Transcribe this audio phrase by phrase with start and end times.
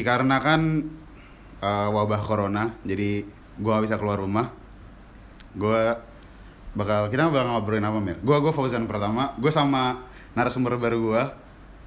[0.00, 0.60] dikarenakan
[1.60, 3.28] eh, wabah corona, jadi
[3.60, 4.48] gua gak bisa keluar rumah.
[5.52, 5.92] Gua
[6.72, 8.16] bakal kita bakal ngobrolin apa Mir?
[8.24, 11.22] Gua gua Fauzan pertama, gua sama narasumber baru gua.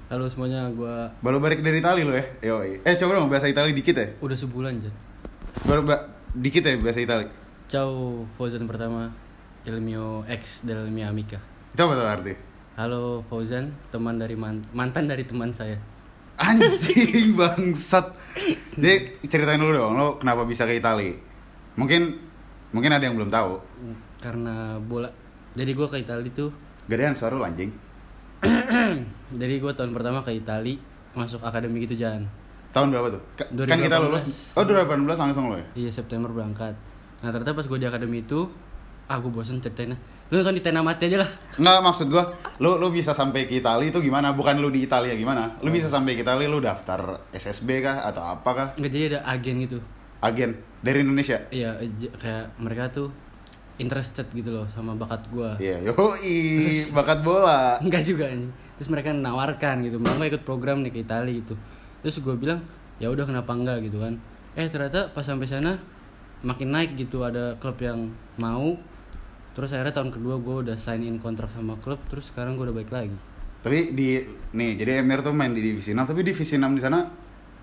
[0.04, 2.22] Halo semuanya, gua Baru balik dari Itali lo ya?
[2.44, 2.84] Yoi.
[2.84, 4.06] Eh coba dong bahasa Itali dikit ya.
[4.20, 4.92] udah sebulan aja.
[5.64, 7.26] Baru ba- dikit ya bahasa Itali.
[7.66, 9.08] Ciao, Fauzan pertama,
[9.64, 11.40] il mio ex della mia amica.
[11.72, 12.34] Itu apa tuh arti?
[12.76, 15.80] Halo Fauzan, teman dari man- mantan dari teman saya.
[16.36, 18.06] Anjing bangsat.
[18.74, 21.14] Jadi ceritain dulu dong, lo kenapa bisa ke Itali?
[21.74, 22.18] Mungkin
[22.70, 23.58] mungkin ada yang belum tahu.
[24.18, 25.06] Karena bola.
[25.54, 26.50] Jadi gua ke Italia tuh.
[26.84, 27.70] Gedean suara lu, anjing.
[29.40, 30.76] Jadi gua tahun pertama ke Italia
[31.14, 32.26] masuk akademi gitu Jan.
[32.70, 33.22] Tahun berapa tuh?
[33.36, 33.86] Ka- Kan 2018.
[33.86, 34.24] kita lulus.
[34.52, 35.66] Oh 2018 langsung lo ya?
[35.76, 36.74] Iya September berangkat.
[37.22, 38.50] Nah ternyata pas gua di akademi itu,
[39.06, 39.94] ah gua bosen ceritainnya.
[40.32, 41.30] Lu nonton di Tena Mati aja lah.
[41.60, 44.32] Enggak maksud gua, lu lu bisa sampai ke Italia itu gimana?
[44.32, 45.60] Bukan lu di Italia gimana?
[45.60, 48.68] Lu bisa sampai ke Italia lu daftar SSB kah atau apa kah?
[48.80, 49.78] Nggak jadi ada agen gitu.
[50.24, 51.38] Agen dari Indonesia.
[51.52, 51.76] Iya,
[52.16, 53.08] kayak mereka tuh
[53.76, 55.60] interested gitu loh sama bakat gua.
[55.60, 57.76] Iya, yoi, bakat bola.
[57.84, 58.48] Enggak juga nih.
[58.80, 61.54] Terus mereka nawarkan gitu, mau nggak ikut program nih ke Italia gitu.
[62.02, 62.60] Terus gue bilang,
[62.98, 64.18] ya udah kenapa enggak gitu kan.
[64.58, 65.78] Eh ternyata pas sampai sana
[66.42, 68.74] makin naik gitu ada klub yang mau.
[69.54, 72.76] Terus akhirnya tahun kedua gue udah sign in kontrak sama klub, terus sekarang gue udah
[72.76, 73.14] baik lagi.
[73.62, 74.20] Tapi di
[74.52, 77.06] nih, jadi Emir tuh main di divisi 6, tapi divisi 6 di sana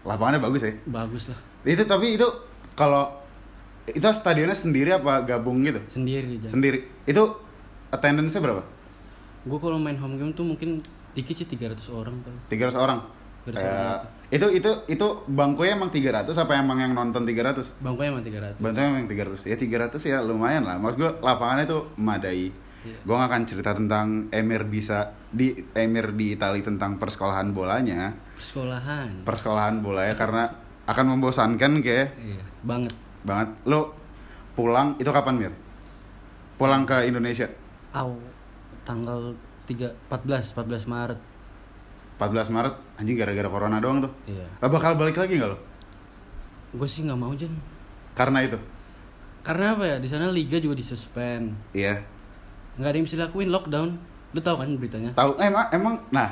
[0.08, 0.74] lapangannya bagus ya.
[0.88, 2.26] Bagus lah, Itu tapi itu
[2.74, 3.12] kalau
[3.86, 5.84] itu stadionnya sendiri apa gabung gitu?
[5.92, 6.48] sendiri aja.
[6.50, 6.88] Sendiri.
[7.06, 7.38] Itu
[7.92, 8.64] attendance-nya berapa?
[9.42, 10.86] gue kalau main home game tuh mungkin
[11.18, 12.38] dikit sih 300 orang kali.
[12.56, 13.00] 300 orang.
[13.46, 17.76] 300 Kayak orang itu itu itu bangkunya emang 300 apa emang yang nonton 300?
[17.78, 18.56] Bangkunya emang 300.
[18.58, 19.44] Bangkunya emang 300.
[19.44, 20.80] Ya 300 ya lumayan lah.
[20.80, 22.48] Maksud gua lapangannya tuh memadai.
[22.82, 22.98] Iya.
[23.04, 29.22] Gua gak akan cerita tentang Emir bisa di Emir di Itali tentang persekolahan bolanya, Persekolahan.
[29.22, 30.44] persekolahan bolanya karena
[30.82, 32.94] akan membosankan kayak Iya, banget.
[33.22, 33.48] banget.
[33.64, 33.94] Lo
[34.52, 35.54] pulang itu kapan Mir?
[36.56, 37.46] Pulang ke Indonesia
[37.92, 38.12] Aw,
[38.82, 41.20] tanggal 3 14 14 Maret.
[42.22, 44.14] 14 Maret anjing gara-gara corona doang tuh.
[44.30, 44.46] Iya.
[44.62, 45.58] Lah bakal balik lagi nggak lo?
[46.78, 47.50] Gue sih nggak mau Jan.
[48.14, 48.62] Karena itu.
[49.42, 49.98] Karena apa ya?
[49.98, 51.58] Di sana liga juga disuspend.
[51.74, 51.98] Iya.
[52.78, 53.90] Nggak ada yang bisa lakuin lockdown.
[54.32, 55.12] Lu tahu kan beritanya?
[55.18, 56.30] Tahu eh, emang emang nah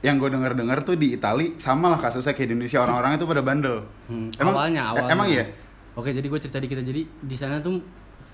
[0.00, 3.28] yang gue denger dengar tuh di Itali sama lah kasusnya kayak di Indonesia orang-orang itu
[3.28, 3.84] pada bandel.
[4.08, 5.12] Hmm, Emang- awalnya, eh, awalnya.
[5.12, 5.44] emang iya?
[5.92, 6.88] Oke, jadi gue cerita dikit aja.
[6.88, 7.76] Jadi di sana tuh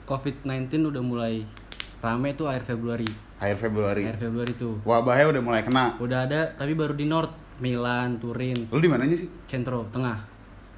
[0.06, 1.42] COVID-19 udah mulai
[2.02, 3.08] rame tuh akhir Februari.
[3.36, 4.02] Akhir Februari.
[4.08, 4.80] Akhir Februari tuh.
[4.84, 5.96] Wabahnya udah mulai kena.
[6.00, 9.28] Udah ada, tapi baru di North, Milan, Turin, Lu di mananya sih?
[9.48, 10.20] Centro, Tengah.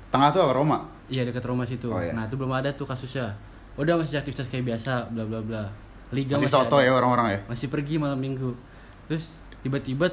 [0.09, 0.79] Tengah tuh apa Roma?
[1.09, 1.89] Iya dekat Roma situ.
[1.93, 2.13] Oh, iya.
[2.17, 3.33] Nah itu belum ada tuh kasusnya.
[3.77, 5.65] Udah masih aktivitas kayak biasa, bla bla bla.
[6.13, 6.89] Liga Masih soto ada.
[6.89, 7.39] ya orang-orang ya.
[7.49, 8.57] Masih pergi malam minggu.
[9.09, 10.09] Terus tiba-tiba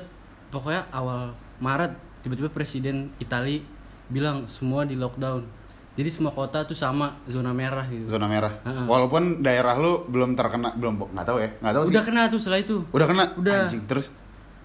[0.52, 1.32] pokoknya awal
[1.64, 3.64] Maret tiba-tiba presiden Itali
[4.12, 5.44] bilang semua di lockdown.
[5.96, 8.12] Jadi semua kota tuh sama zona merah gitu.
[8.12, 8.52] Zona merah.
[8.68, 8.84] Heeh.
[8.84, 11.50] Walaupun daerah lu belum terkena belum nggak tahu ya.
[11.64, 11.94] Nggak tahu sih.
[11.96, 12.78] Udah kena tuh setelah itu.
[12.92, 13.24] Udah kena.
[13.40, 13.60] Udah.
[13.64, 14.12] Anjing terus.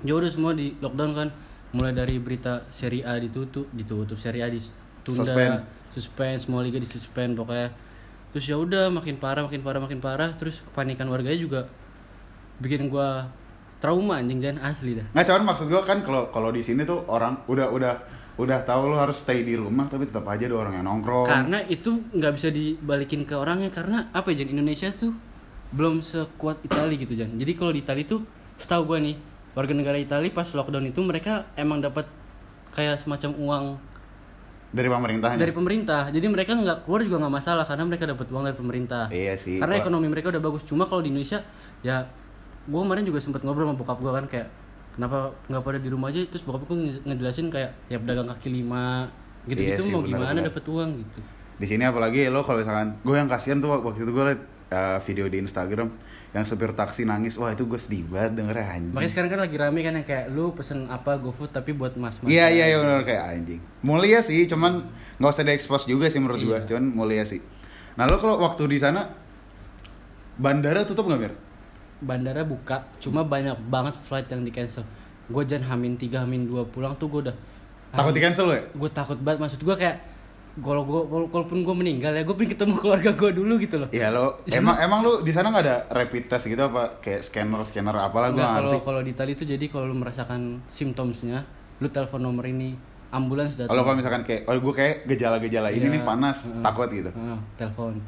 [0.02, 1.28] Ya udah semua di lockdown kan.
[1.70, 5.54] Mulai dari berita Serie A ditutup, ditutup Serie A ditunda, Suspend.
[5.94, 7.70] suspend, semua liga disuspend pokoknya.
[8.34, 10.34] Terus ya udah makin parah, makin parah, makin parah.
[10.34, 11.60] Terus kepanikan warganya juga
[12.58, 13.30] bikin gua
[13.78, 15.06] trauma anjing dan asli dah.
[15.14, 17.94] Nggak cuman maksud gua kan kalau kalau di sini tuh orang udah udah
[18.38, 21.26] udah tahu lu harus stay di rumah tapi tetap aja ada orang yang nongkrong.
[21.26, 25.12] Karena itu nggak bisa dibalikin ke orangnya karena apa ya Jan Indonesia tuh
[25.70, 27.34] belum sekuat Italia gitu Jan.
[27.36, 28.20] Jadi kalau di Italia tuh
[28.60, 29.16] setahu gua nih
[29.54, 32.06] warga negara Italia pas lockdown itu mereka emang dapat
[32.70, 33.64] kayak semacam uang
[34.70, 35.38] dari pemerintahnya.
[35.38, 36.02] dari pemerintah.
[36.14, 39.04] Jadi mereka nggak keluar juga nggak masalah karena mereka dapat uang dari pemerintah.
[39.10, 39.58] Iya sih.
[39.58, 40.62] Karena ekonomi mereka udah bagus.
[40.62, 41.42] Cuma kalau di Indonesia
[41.82, 42.06] ya
[42.70, 44.48] gua kemarin juga sempat ngobrol sama bokap gua kan kayak
[44.92, 48.48] kenapa nggak pada di rumah aja terus bokap gua nge- ngejelasin kayak ya pedagang kaki
[48.52, 49.06] lima
[49.42, 51.20] gitu-gitu Iya sih, mau benar, gimana dapat uang gitu.
[51.56, 54.40] di sini apalagi lo kalau misalkan gue yang kasihan tuh waktu itu gue liat
[54.70, 55.88] uh, video di Instagram
[56.30, 59.56] yang supir taksi nangis wah itu gue sedih banget dengernya anjing Makanya sekarang kan lagi
[59.56, 62.24] rame kan yang kayak lu pesen apa GoFood tapi buat mas-mas.
[62.24, 64.84] iya iya iya benar kayak anjing mulia sih cuman
[65.16, 66.66] nggak usah diekspos juga sih menurut gue Iya.
[66.66, 67.42] cuman mulia sih
[67.92, 69.10] nah lo kalau waktu di sana
[70.36, 71.32] bandara tutup nggak mir
[72.00, 74.82] Bandara buka, cuma banyak banget flight yang di cancel.
[75.26, 77.36] Gue jangan hamin 3, hamin 2 pulang tuh gue udah
[77.90, 79.98] takut di cancel ya gue takut banget maksud gue kayak
[80.58, 84.10] kalau gue walaupun gue meninggal ya gue pengen ketemu keluarga gue dulu gitu loh Iya
[84.10, 87.90] lo emang emang lu di sana nggak ada rapid test gitu apa kayak scanner scanner
[87.92, 91.42] apalah gue kalau kalau di Itali itu jadi kalau lu merasakan simptomsnya
[91.78, 92.78] lu telepon nomor ini
[93.10, 95.94] ambulans datang kalau misalkan kayak oh gue kayak gejala-gejala ini Iya.
[95.98, 96.62] nih panas Heeh.
[96.62, 97.98] takut gitu Heeh, telepon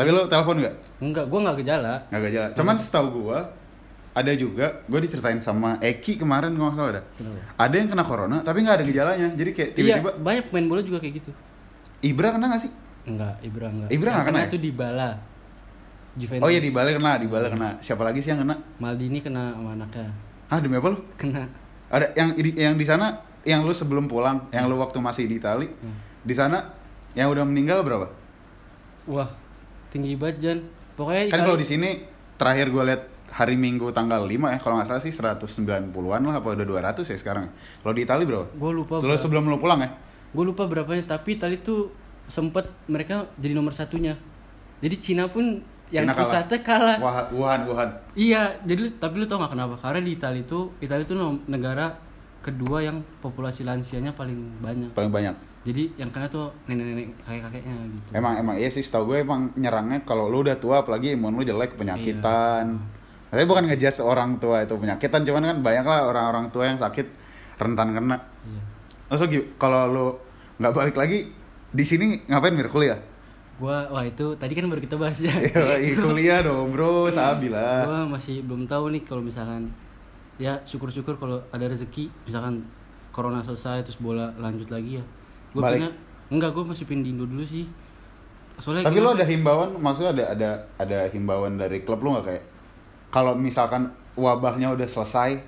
[0.00, 3.38] tapi lo telepon nggak enggak gue nggak gejala nggak gejala cuman setahu gue
[4.10, 7.38] ada juga gue diceritain sama Eki kemarin kalau nggak salah ada Kenapa?
[7.58, 10.80] ada yang kena corona tapi nggak ada gejalanya jadi kayak Iya, tiba-tiba banyak pemain bola
[10.80, 11.30] juga kayak gitu.
[12.02, 13.88] Ibra kena nggak sih Enggak, Ibra enggak.
[13.88, 14.46] Ibra Yang nggak kena ya?
[14.46, 15.10] itu di Bala.
[16.10, 16.42] Juventus.
[16.42, 19.54] oh iya di balik kena di balik kena siapa lagi sih yang kena Maldini kena
[19.54, 20.10] sama anaknya.
[20.48, 21.46] ah demi apa lu Kena.
[21.86, 25.38] ada yang di yang di sana yang lu sebelum pulang yang lu waktu masih di
[25.38, 25.94] Itali Hmm.
[26.20, 26.66] di sana
[27.12, 28.10] yang udah meninggal berapa
[29.06, 29.30] Wah,
[29.90, 30.58] tinggi banget Jan.
[30.94, 31.90] Pokoknya kan Itali- kalau di sini
[32.34, 36.48] terakhir gue lihat hari Minggu tanggal 5 ya kalau nggak salah sih 190-an lah apa
[36.50, 37.46] udah 200 ya sekarang
[37.78, 38.98] kalau di Itali berapa Gua lupa.
[38.98, 39.90] lu sebelum lu pulang ya
[40.30, 41.90] Gue lupa berapanya, tapi Itali tuh
[42.24, 44.14] sempet mereka jadi nomor satunya.
[44.78, 45.58] Jadi Cina pun
[45.90, 46.22] yang Cina kalah.
[46.24, 46.96] pusatnya kalah.
[46.98, 49.74] Wah, Wuhan Wuhan Iya, jadi tapi lu tau gak kenapa?
[49.76, 51.98] Karena di Italia itu Italia itu negara
[52.40, 54.90] kedua yang populasi lansianya paling banyak.
[54.90, 58.08] paling banyak Jadi yang kena tuh nenek-nenek kakek-kakeknya gitu.
[58.16, 61.44] Emang emang iya sih, setahu gue emang nyerangnya kalau lu udah tua apalagi imun lu
[61.44, 62.80] jelek penyakitan.
[63.28, 67.06] Tapi bukan ngejudge orang tua itu penyakitan, cuman kan banyak lah orang-orang tua yang sakit
[67.60, 68.16] rentan kena.
[68.42, 68.62] Iya.
[69.12, 70.06] Terus gi- kalau lu
[70.56, 71.28] nggak balik lagi
[71.70, 72.96] di sini ngapain mir kuliah?
[73.60, 75.30] Gua wah itu tadi kan baru kita bahas ya.
[75.76, 77.84] Iya, kuliah dong bro, sabi lah.
[77.84, 79.68] Gua masih belum tahu nih kalau misalkan
[80.40, 82.64] ya syukur-syukur kalau ada rezeki misalkan
[83.12, 85.04] corona selesai terus bola lanjut lagi ya.
[85.50, 85.78] Gua Balik.
[85.78, 85.92] pindah
[86.30, 87.66] enggak gua masih pindah Indo dulu sih.
[88.56, 89.16] Soalnya Tapi gimana?
[89.16, 92.44] ada himbauan, maksudnya ada ada ada himbauan dari klub lu nggak kayak
[93.08, 95.40] kalau misalkan wabahnya udah selesai,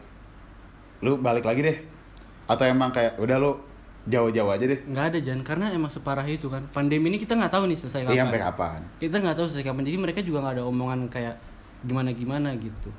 [1.00, 1.76] lu balik lagi deh?
[2.44, 3.52] Atau emang kayak udah lu
[4.02, 4.80] jauh-jauh aja deh?
[4.82, 8.02] nggak ada Jan karena emang separah itu kan pandemi ini kita nggak tahu nih selesai
[8.02, 8.80] kapan Iya sampai kapan?
[8.98, 11.34] kita nggak tahu selesai kapan jadi mereka juga nggak ada omongan kayak
[11.86, 12.90] gimana gimana gitu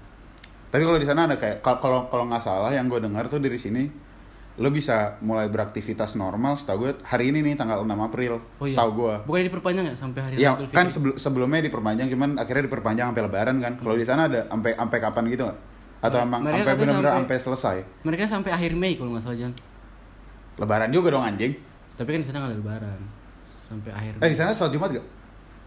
[0.71, 3.43] Tapi kalau di sana ada kayak kal- kalau kalau nggak salah yang gue dengar tuh
[3.43, 3.83] dari sini
[4.53, 8.69] lo bisa mulai beraktivitas normal setahu gue hari ini nih tanggal 6 April oh iya
[8.69, 9.13] setahu gue.
[9.25, 13.55] bukannya diperpanjang ya sampai hari Ya kan sebelum sebelumnya diperpanjang cuman akhirnya diperpanjang sampai lebaran
[13.57, 13.73] kan.
[13.75, 15.57] Kalau di sana ada sampai sampai kapan gitu nggak?
[15.99, 17.77] Atau Mereka emang sampai benar-benar sampai- selesai?
[18.03, 19.53] mereka sampai akhir Mei kalau nggak salah Jan
[20.53, 21.53] Lebaran juga dong anjing.
[21.93, 22.99] tapi kan di sana nggak ada lebaran
[23.47, 25.05] sampai akhir Eh di sana sholat Jumat gak?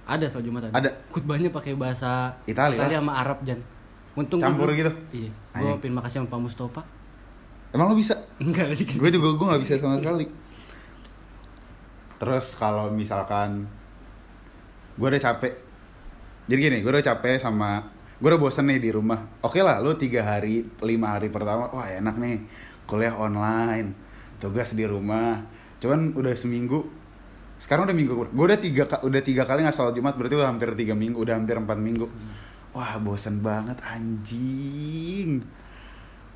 [0.07, 0.91] ada soal Jumat Ada.
[1.09, 2.87] khutbahnya pakai bahasa Itali lah.
[2.89, 3.59] sama Arab Jan
[4.13, 4.91] untung Campur gitu?
[5.11, 6.83] iya gue pengen makasih sama Pak Mustafa
[7.77, 8.17] Emang lo bisa?
[8.41, 10.25] enggak lagi gue juga gue nggak bisa sama sekali.
[12.17, 13.69] Terus kalau misalkan
[14.97, 15.53] gue udah capek
[16.49, 17.85] jadi gini gue udah capek sama
[18.17, 19.29] gue udah bosen nih di rumah.
[19.45, 22.49] Oke lah lu tiga hari lima hari pertama wah enak nih.
[22.89, 23.93] Kuliah online
[24.41, 25.45] tugas di rumah.
[25.77, 26.89] Cuman udah seminggu
[27.61, 30.73] sekarang udah minggu gue udah tiga udah tiga kali nggak sholat jumat berarti udah hampir
[30.77, 32.09] tiga minggu udah hampir empat minggu.
[32.73, 35.45] Wah bosen banget anjing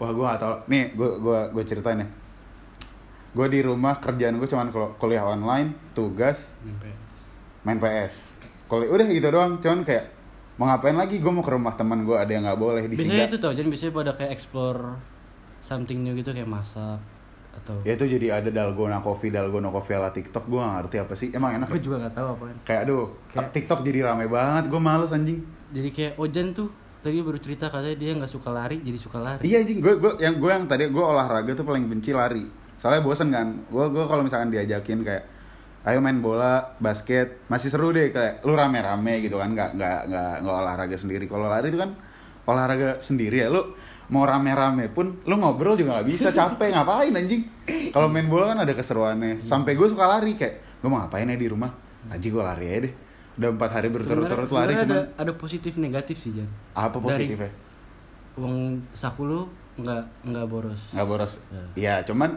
[0.01, 2.09] wah gue gak tau nih gue gua gue ceritain ya
[3.31, 6.97] gue di rumah kerjaan gue cuman kalau kuliah online tugas Sampai-
[7.63, 9.59] main PS kuliah udah gitu doang.
[9.59, 10.07] Cuman kayak
[10.55, 11.19] mau ngapain lagi?
[11.19, 13.67] Gue mau ke rumah teman gue ada yang nggak boleh di biasanya itu tau Jan
[13.67, 14.95] biasanya pada kayak explore
[15.61, 17.03] something new gitu kayak masak
[17.51, 20.47] atau ya itu jadi ada dalgona coffee dalgona coffee ala TikTok.
[20.47, 21.29] Gue gak ngerti apa sih.
[21.35, 21.85] Emang enak gue ya?
[21.85, 24.65] juga nggak tahu apa kayak aduh Kayak- TikTok jadi rame banget.
[24.71, 25.43] Gue males anjing.
[25.71, 26.71] Jadi kayak Ojan tuh
[27.01, 29.43] tadi baru cerita katanya dia nggak suka lari jadi suka lari.
[29.43, 32.45] Iya anjing, gue gue yang gue yang tadi gue olahraga tuh paling benci lari.
[32.77, 33.65] Soalnya bosen kan.
[33.69, 35.25] Gue gue kalau misalkan diajakin kayak
[35.89, 40.33] ayo main bola, basket, masih seru deh kayak lu rame-rame gitu kan, nggak nggak nggak
[40.45, 41.25] nggak olahraga sendiri.
[41.25, 41.97] Kalau lari itu kan
[42.45, 43.73] olahraga sendiri ya, lu
[44.13, 46.77] mau rame-rame pun lu ngobrol juga nggak bisa capek.
[46.77, 47.43] Ngapain anjing?
[47.91, 49.41] Kalau main bola kan ada keseruannya.
[49.41, 51.73] Sampai gue suka lari kayak gue mau ngapain ya di rumah?
[52.13, 56.19] Anjing gue lari aja deh udah empat hari berturut-turut lari cuman ada, ada positif negatif
[56.19, 56.49] sih Jan.
[56.75, 57.51] Apa Dari- positifnya?
[58.39, 58.57] uang
[58.95, 59.41] saku lu
[59.79, 60.81] nggak nggak boros.
[60.93, 61.33] Nggak boros.
[61.51, 61.63] Ya.
[61.77, 62.37] iya cuman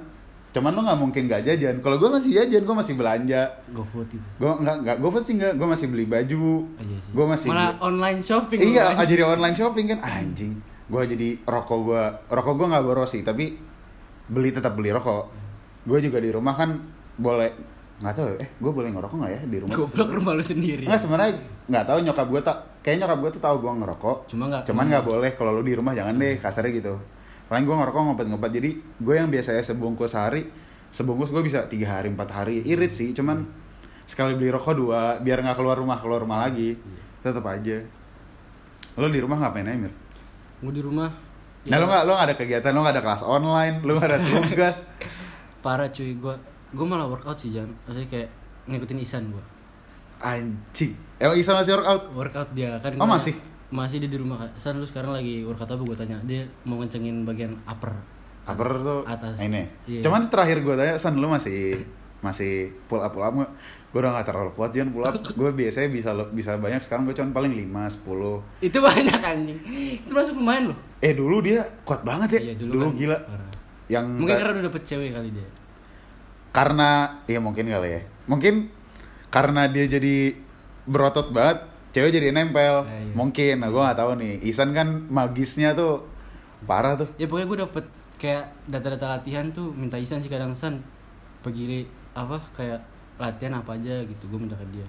[0.53, 1.81] cuman lo nggak mungkin gak jajan.
[1.81, 3.41] Kalau gue masih jajan gue masih belanja.
[3.73, 4.27] GoFood itu.
[4.37, 6.45] Gue nggak nggak gue sih nggak gue masih beli baju.
[6.61, 9.99] Oh, iya gue masih malah beli- online shopping iya lu, ah, jadi online shopping kan
[10.05, 10.53] anjing.
[10.85, 13.57] Gue jadi rokok gue rokok gue nggak boros sih tapi
[14.29, 15.25] beli tetap beli rokok.
[15.83, 16.69] Gue juga di rumah kan
[17.17, 17.72] boleh
[18.03, 19.75] nggak tahu eh gue boleh ngerokok nggak ya di rumah?
[19.79, 20.83] Goblok rumah lu sendiri.
[20.83, 21.31] Nggak sebenarnya
[21.71, 24.17] nggak tahu nyokap gue tak kayaknya nyokap gue tuh tahu gue ngerokok.
[24.27, 26.93] Cuma nggak cuman nggak boleh kalau lu di rumah jangan deh kasarnya gitu.
[27.47, 30.43] Paling gue ngerokok ngobat-ngobat jadi gue yang biasanya sebungkus sehari
[30.93, 32.59] sebungkus gue bisa tiga hari empat hari.
[32.67, 33.47] Irit sih cuman
[34.03, 36.75] sekali beli rokok dua biar nggak keluar rumah keluar rumah lagi.
[37.23, 37.79] Tetap aja.
[38.99, 39.93] Lo di rumah ngapain aja mir
[40.63, 41.11] gue di rumah
[41.63, 44.19] nah lo nggak lo nggak ada kegiatan lo nggak ada kelas online lo nggak ada
[44.27, 44.77] tugas.
[45.63, 46.35] Parah cuy gue
[46.73, 48.29] gue malah workout sih Jan maksudnya kayak
[48.65, 49.43] ngikutin Isan gue
[50.19, 53.35] anjing emang Isa masih workout workout dia kan Oh, masih?
[53.69, 56.77] masih dia di rumah kan San lu sekarang lagi workout apa gue tanya dia mau
[56.77, 57.91] ngencengin bagian upper
[58.43, 59.37] upper tuh Atas.
[59.37, 60.01] ini Iya.
[60.01, 61.81] cuman terakhir gue tanya san lo masih
[62.19, 65.87] masih pull up pull up gue udah gak terlalu kuat Jan pull up gue biasanya
[65.87, 67.67] bisa bisa banyak sekarang gue cuma paling 5
[68.01, 69.59] 10 Itu banyak anjing.
[69.99, 70.77] Itu masuk lumayan loh.
[70.97, 73.51] eh dulu dia kuat banget ya Iya, dulu, dulu, kan gila parah.
[73.85, 75.47] yang Mungkin ka- karena udah dapet cewek kali dia.
[76.53, 78.01] Karena ya mungkin kali ya.
[78.29, 78.69] Mungkin
[79.27, 80.37] karena dia jadi
[80.85, 82.85] berotot banget cewek jadi nempel.
[82.85, 83.13] Ya, iya.
[83.17, 83.53] mungkin.
[83.59, 84.33] Nah gue nggak tahu nih.
[84.45, 86.05] Isan kan magisnya tuh
[86.63, 87.09] parah tuh.
[87.17, 87.85] Ya pokoknya gue dapet
[88.21, 90.79] kayak data-data latihan tuh minta Isan sih kadang San
[91.43, 92.79] pergi li- apa kayak
[93.19, 94.05] latihan apa aja?
[94.05, 94.85] gitu gue minta ke dia.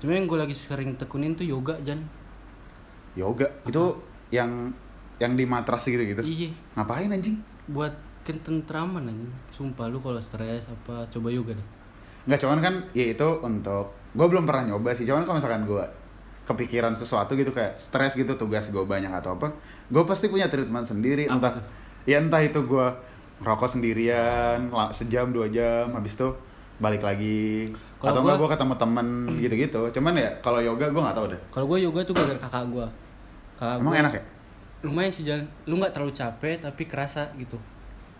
[0.00, 2.00] Cuma yang gue lagi sering tekunin tuh yoga Jan.
[3.12, 3.46] yoga?
[3.68, 4.00] Itu
[4.32, 4.72] yang
[5.20, 7.36] yang di matras gitu gitu Iya, ngapain anjing?
[7.68, 9.26] Buat ketentraman aja.
[9.50, 11.68] Sumpah lu kalau stres apa coba yoga deh.
[12.22, 15.80] nggak cuman kan ya itu untuk gue belum pernah nyoba sih cuman kalau misalkan gue
[16.42, 20.84] kepikiran sesuatu gitu kayak stres gitu tugas gue banyak atau apa gue pasti punya treatment
[20.84, 21.64] sendiri Apa entah tuh?
[22.04, 22.86] ya entah itu gue
[23.40, 24.58] rokok sendirian
[24.90, 26.28] sejam dua jam habis itu
[26.76, 29.06] balik lagi Kalau atau enggak gua- gue ketemu temen
[29.38, 32.64] gitu-gitu cuman ya kalau yoga gue nggak tahu deh Kalau gue yoga tuh gara-gara kakak
[32.68, 32.86] gue.
[33.56, 34.22] Kakak emang gua- enak ya
[34.82, 35.44] Lumayan sih jalan.
[35.64, 37.56] Lu nggak terlalu capek tapi kerasa gitu.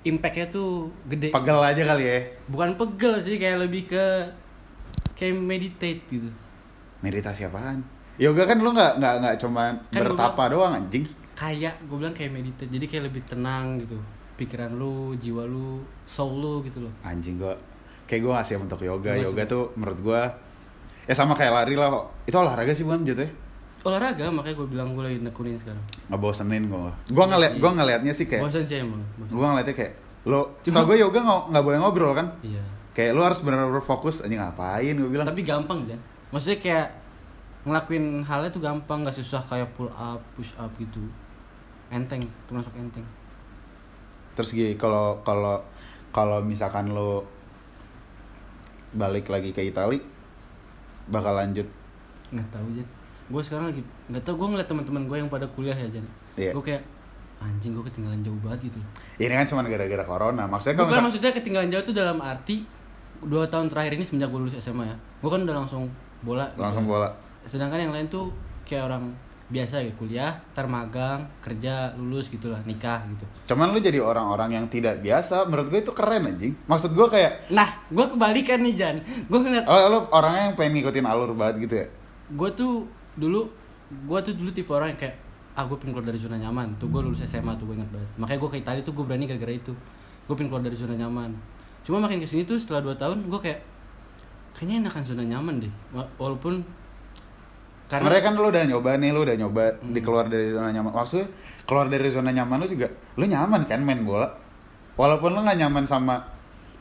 [0.00, 1.28] Impactnya tuh gede.
[1.28, 2.18] pegel aja kali ya?
[2.48, 4.04] Bukan pegel sih kayak lebih ke
[5.12, 6.28] kayak meditate gitu.
[7.00, 7.84] meditasi apaan?
[8.20, 11.04] Yoga kan lu nggak nggak nggak cuman Kan gua bertapa doang anjing.
[11.32, 13.96] kayak gue bilang kayak meditate jadi kayak lebih tenang gitu.
[14.36, 16.92] Pikiran lu jiwa lu soul lu gitu loh.
[17.00, 17.56] Anjing gua
[18.04, 19.16] kayak gua gak siap untuk yoga.
[19.16, 20.20] Nggak yoga tuh menurut gua
[21.08, 22.04] ya sama kayak lari lah kok.
[22.28, 23.32] Itu olahraga sih bukan jatuhnya
[23.80, 25.80] olahraga makanya gue bilang gue lagi nekunin sekarang.
[26.12, 27.60] Ngebosenin gua gua ngeliat Iya.
[27.64, 29.00] gua ngeliatnya sih kayak bosan sih emang
[29.32, 29.92] gua ngeliatnya kayak
[30.28, 32.26] lo setahu gua yoga nggak nggak boleh ngobrol kan?
[32.44, 32.60] Iya.
[32.92, 34.92] Kayak lu harus benar-benar fokus anjing ngapain?
[35.00, 35.24] Gua bilang.
[35.24, 35.96] Tapi gampang Jan.
[36.28, 36.86] Maksudnya kayak
[37.64, 41.00] ngelakuin halnya tuh gampang nggak susah kayak pull up push up gitu.
[41.88, 43.04] Enteng termasuk enteng.
[44.36, 45.56] Terus gini kalau kalau
[46.12, 47.24] kalau misalkan lo
[48.92, 50.04] balik lagi ke Itali
[51.08, 51.64] bakal lanjut?
[52.28, 52.99] Nggak tahu Jan
[53.30, 56.50] gue sekarang lagi nggak tahu gue ngeliat teman-teman gue yang pada kuliah ya Jan Iya.
[56.50, 56.82] gue kayak
[57.38, 58.78] anjing gue ketinggalan jauh banget gitu
[59.16, 62.66] ini kan cuma gara-gara corona maksudnya kalau misal- maksudnya ketinggalan jauh tuh dalam arti
[63.20, 65.84] dua tahun terakhir ini semenjak gue lulus SMA ya, gue kan udah langsung
[66.20, 66.48] bola.
[66.48, 66.58] gitu.
[66.58, 67.08] langsung bola
[67.42, 68.28] Sedangkan yang lain tuh
[68.62, 69.12] kayak orang
[69.46, 73.24] biasa ya kuliah, ntar magang, kerja, lulus gitulah, nikah gitu.
[73.46, 77.50] cuman lu jadi orang-orang yang tidak biasa menurut gue itu keren anjing maksud gue kayak
[77.50, 78.96] Nah, gue kebalikan nih Jan.
[79.26, 81.86] Gue ngeliat, oh lu orangnya yang pengen ngikutin alur banget gitu ya
[82.30, 82.72] gue tuh
[83.20, 83.40] dulu,
[84.02, 85.16] gue tuh dulu tipe orang yang kayak
[85.52, 86.72] ah gue pengen keluar dari zona nyaman.
[86.76, 88.10] Tuh gue lulus SMA tuh gue ingat banget.
[88.16, 89.72] Makanya gue ke Italia tuh gue berani gara-gara itu.
[90.24, 91.30] Gue pengen keluar dari zona nyaman.
[91.82, 93.60] Cuma makin ke sini tuh setelah 2 tahun gue kayak
[94.52, 95.72] kayaknya enakan zona nyaman deh.
[95.90, 96.64] Wa- Walaupun
[97.90, 99.90] Sebenarnya kan lu udah nyoba nih, lu udah nyoba Hmm.
[99.90, 100.94] di keluar dari zona nyaman.
[100.94, 101.26] Maksudnya
[101.66, 102.86] keluar dari zona nyaman lu juga,
[103.18, 104.30] lu nyaman kan main bola.
[104.94, 106.22] Walaupun lu nggak nyaman sama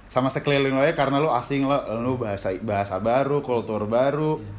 [0.06, 4.38] sama sekeliling lo ya karena lu asing lo, lu bahasa bahasa baru, kultur baru.
[4.38, 4.54] Iya.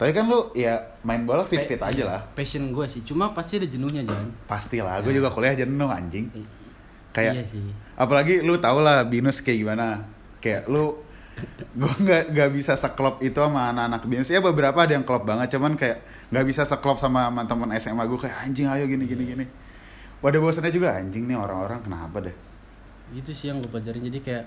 [0.00, 2.20] Tapi kan lu ya main bola fit fit Pe- aja lah.
[2.32, 4.32] Passion gue sih, cuma pasti ada jenuhnya Jan.
[4.48, 6.32] Pastilah, gue juga kuliah jenuh anjing.
[6.32, 6.48] I-
[7.10, 7.68] Kayak iya sih.
[7.98, 10.08] apalagi lu tau lah binus kayak gimana.
[10.40, 10.96] Kayak lu
[11.76, 15.56] gue nggak nggak bisa seklop itu sama anak-anak binus ya beberapa ada yang klop banget
[15.56, 19.44] cuman kayak nggak bisa seklop sama teman SMA gue kayak anjing ayo gini gini gini
[20.20, 22.36] wadah bosannya juga anjing nih orang-orang kenapa deh
[23.10, 24.06] Gitu sih yang gue pelajarin.
[24.06, 24.44] Jadi kayak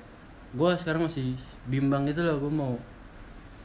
[0.55, 1.35] gue sekarang masih
[1.67, 2.39] bimbang gitu loh.
[2.39, 2.79] Gue mau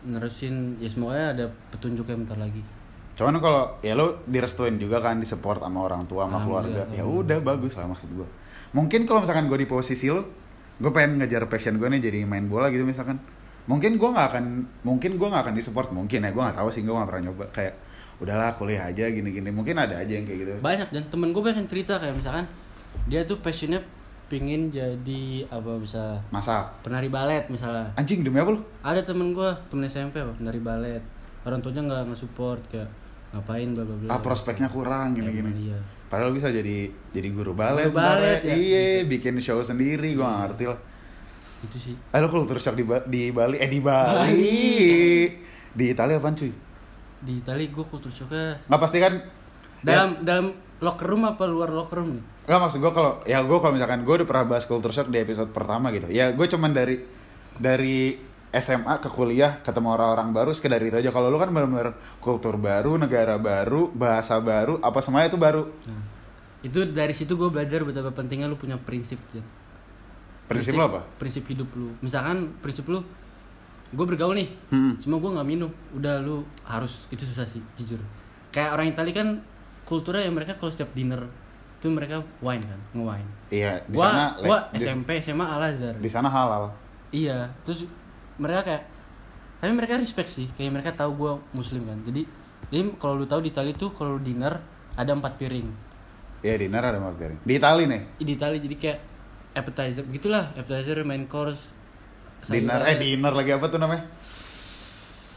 [0.06, 0.78] nerusin.
[0.78, 2.62] Ya semoga ada petunjuknya bentar lagi.
[3.18, 6.86] cuman kalau ya lu direstuin juga kan disupport sama orang tua sama keluarga.
[6.94, 8.28] Ya udah bagus lah maksud gue
[8.70, 10.22] mungkin kalau misalkan gue di posisi lu
[10.78, 13.18] gue pengen ngejar passion gue nih jadi main bola gitu misalkan.
[13.66, 14.44] Mungkin gue nggak akan
[14.86, 17.44] mungkin gue nggak akan disupport mungkin ya gue nggak tahu sih gue nggak pernah nyoba.
[17.50, 17.74] Kayak
[18.22, 19.50] udahlah kuliah aja gini-gini.
[19.50, 20.52] Mungkin ada aja yang kayak gitu.
[20.62, 22.46] Banyak dan temen gue banyak yang cerita kayak misalkan
[23.10, 23.82] dia tuh passionnya
[24.28, 27.88] pingin jadi apa bisa masa penari balet misalnya.
[27.94, 31.00] anjing demi apa lu Ada temen gue temen SMP apa penari balet.
[31.42, 32.88] Orang tuanya nggak nge-support kayak
[33.30, 34.08] ngapain bla bla bla.
[34.10, 35.78] ah prospeknya kurang Emang gini-gini iya.
[36.06, 38.52] padahal bisa jadi jadi guru balet, Guru balet, ya.
[38.52, 38.54] ya.
[38.54, 40.78] iya bikin show sendiri gue gak ngerti lah
[41.60, 41.92] Itu sih.
[41.92, 45.28] eh lu kultur shock di, Ba- di Bali eh di Bali Bali.
[45.70, 46.52] di Italia apaan cuy
[47.18, 49.14] Di Itali gue kultur shocknya nggak pasti kan
[49.78, 50.46] dalam dalam
[50.78, 52.24] locker room apa luar locker room nih?
[52.46, 55.18] Enggak maksud gue kalau ya gue kalau misalkan gue udah pernah bahas culture shock di
[55.18, 56.06] episode pertama gitu.
[56.08, 57.02] Ya gue cuman dari
[57.58, 58.16] dari
[58.48, 61.10] SMA ke kuliah ketemu orang-orang baru sekedar itu aja.
[61.12, 61.92] Kalau lu kan benar-benar
[62.22, 65.68] kultur baru, negara baru, bahasa baru, apa semuanya itu baru.
[65.68, 66.02] Nah,
[66.64, 69.44] itu dari situ gue belajar betapa pentingnya lu punya prinsip ya.
[70.48, 71.04] Prinsip lo apa?
[71.20, 71.92] Prinsip hidup lu.
[72.00, 73.04] Misalkan prinsip lu,
[73.92, 74.96] gue bergaul nih, Hmm.
[74.96, 75.68] cuma gue nggak minum.
[75.92, 78.00] Udah lu harus itu susah sih, jujur.
[78.48, 79.44] Kayak orang Itali kan
[79.88, 81.24] kulturnya ya mereka kalau setiap dinner
[81.80, 83.28] tuh mereka wine kan, nge-wine.
[83.48, 85.94] Iya, di Gua, sana gua di, SMP, SMA Al Azhar.
[85.96, 86.74] di sana halal.
[87.08, 87.88] Iya, terus
[88.36, 88.82] mereka kayak
[89.58, 92.22] tapi mereka respect sih kayak mereka tahu gue muslim kan jadi
[92.70, 94.62] jadi kalau lu tahu di Itali tuh kalau dinner
[94.94, 95.66] ada empat piring
[96.38, 97.38] Ya dinner ada empat piring.
[97.42, 98.02] Di Itali nih.
[98.22, 98.98] di Itali jadi kayak
[99.58, 101.58] appetizer begitulah appetizer main course
[102.46, 104.06] Dinner eh dinner lagi apa tuh namanya?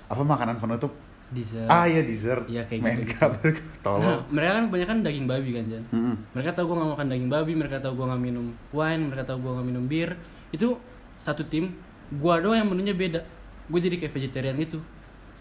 [0.06, 0.94] Apa makanan penutup?
[1.32, 2.44] Dessert Ah iya dessert.
[2.46, 3.16] Iya, kayak Main gitu.
[3.16, 3.32] cup.
[3.42, 4.22] Nah, Tolong.
[4.30, 6.16] mereka kan kebanyakan daging babi kan Jan Mm-mm.
[6.32, 9.38] mereka tahu gue nggak makan daging babi mereka tahu gue nggak minum wine mereka tahu
[9.40, 10.10] gue nggak minum bir
[10.50, 10.68] itu
[11.18, 11.74] satu tim
[12.12, 13.26] gue doang yang menunya beda
[13.66, 14.78] gue jadi kayak vegetarian itu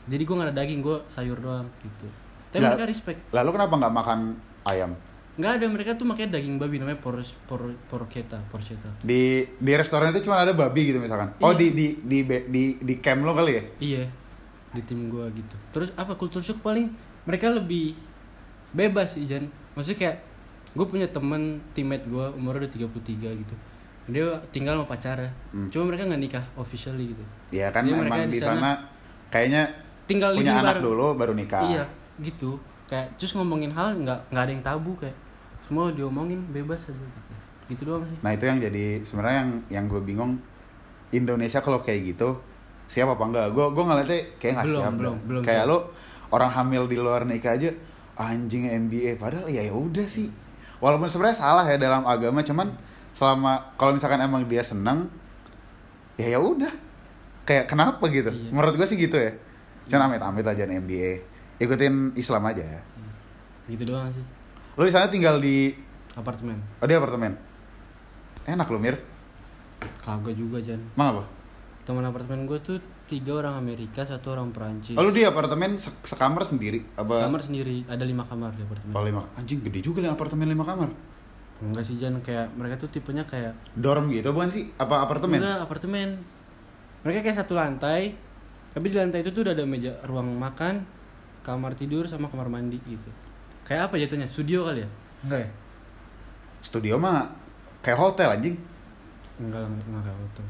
[0.07, 2.07] jadi gue nggak ada daging gue sayur doang gitu
[2.49, 4.19] tapi mereka respect Lalu kenapa nggak makan
[4.65, 4.93] ayam?
[5.33, 10.11] nggak ada mereka tuh makanya daging babi namanya por por porchetta porchetta Di di restoran
[10.11, 11.33] itu cuma ada babi gitu misalkan.
[11.39, 11.57] Oh Iya.
[11.57, 13.63] di di di di di, di camp lo kali ya?
[13.79, 14.05] iya
[14.71, 15.57] di tim gue gitu.
[15.75, 16.91] Terus apa kultur shock paling?
[17.27, 17.99] Mereka lebih
[18.71, 19.51] bebas sih Jan.
[19.75, 20.17] Maksudnya kayak
[20.71, 23.55] gue punya temen teammate gue umurnya udah 33 gitu.
[24.11, 25.31] Dia tinggal sama pacarnya.
[25.55, 25.69] Hmm.
[25.71, 27.25] cuma mereka nggak nikah officially gitu.
[27.51, 28.71] Iya kan Jadi mereka emang di sana
[29.31, 29.63] kayaknya
[30.07, 30.85] tinggal punya anak bareng.
[30.87, 31.63] dulu baru nikah.
[31.67, 31.85] iya
[32.23, 32.59] gitu.
[32.91, 35.15] Kayak terus ngomongin hal nggak nggak ada yang tabu kayak
[35.67, 37.33] semua diomongin bebas aja gitu.
[37.71, 38.19] Gitu doang sih.
[38.23, 40.39] Nah itu yang jadi sebenarnya yang yang gue bingung
[41.11, 42.39] Indonesia kalau kayak gitu
[42.91, 43.47] siap apa enggak?
[43.55, 44.93] Gue gue ngeliatnya kayak nggak siap.
[44.99, 45.95] belum, belum Kayak lo
[46.35, 47.71] orang hamil di luar nikah aja
[48.19, 50.27] anjing NBA padahal ya ya udah sih.
[50.83, 52.75] Walaupun sebenarnya salah ya dalam agama cuman
[53.15, 55.07] selama kalau misalkan emang dia senang
[56.19, 56.75] ya ya udah
[57.47, 58.35] kayak kenapa gitu?
[58.35, 58.51] Iya.
[58.51, 59.39] Menurut gue sih gitu ya.
[59.87, 61.23] Cuman amit-amit aja NBA.
[61.63, 62.83] Ikutin Islam aja ya.
[63.71, 64.25] gitu doang sih
[64.75, 65.71] Lo di sana tinggal di
[66.19, 67.39] apartemen oh di apartemen.
[68.51, 68.99] Enak lo Mir.
[70.03, 71.40] kagak juga Jan Emang apa?
[71.91, 75.91] Teman apartemen gue tuh tiga orang Amerika satu orang Perancis Oh, lu di apartemen se-
[76.01, 76.87] sekamar sendiri?
[76.95, 77.27] Apa?
[77.27, 79.27] kamar sendiri ada lima kamar di apartemen Oh, lima.
[79.35, 80.87] Anjing gede juga nih apartemen lima kamar.
[81.61, 84.71] enggak sih Jan kayak mereka tuh tipenya kayak Dorm gitu bukan sih?
[84.77, 85.37] Apa apartemen?
[85.37, 86.09] enggak apartemen
[87.01, 88.15] mereka kayak satu lantai
[88.71, 90.87] tapi di lantai itu tuh udah ada meja ruang makan
[91.41, 93.11] kamar tidur sama kamar mandi gitu
[93.63, 95.51] kayak apa jatuhnya studio kali ya enggak ya
[96.61, 97.25] Studio mah
[97.81, 98.57] kayak hotel anjing.
[99.37, 100.43] enggak enggak enggak kayak gitu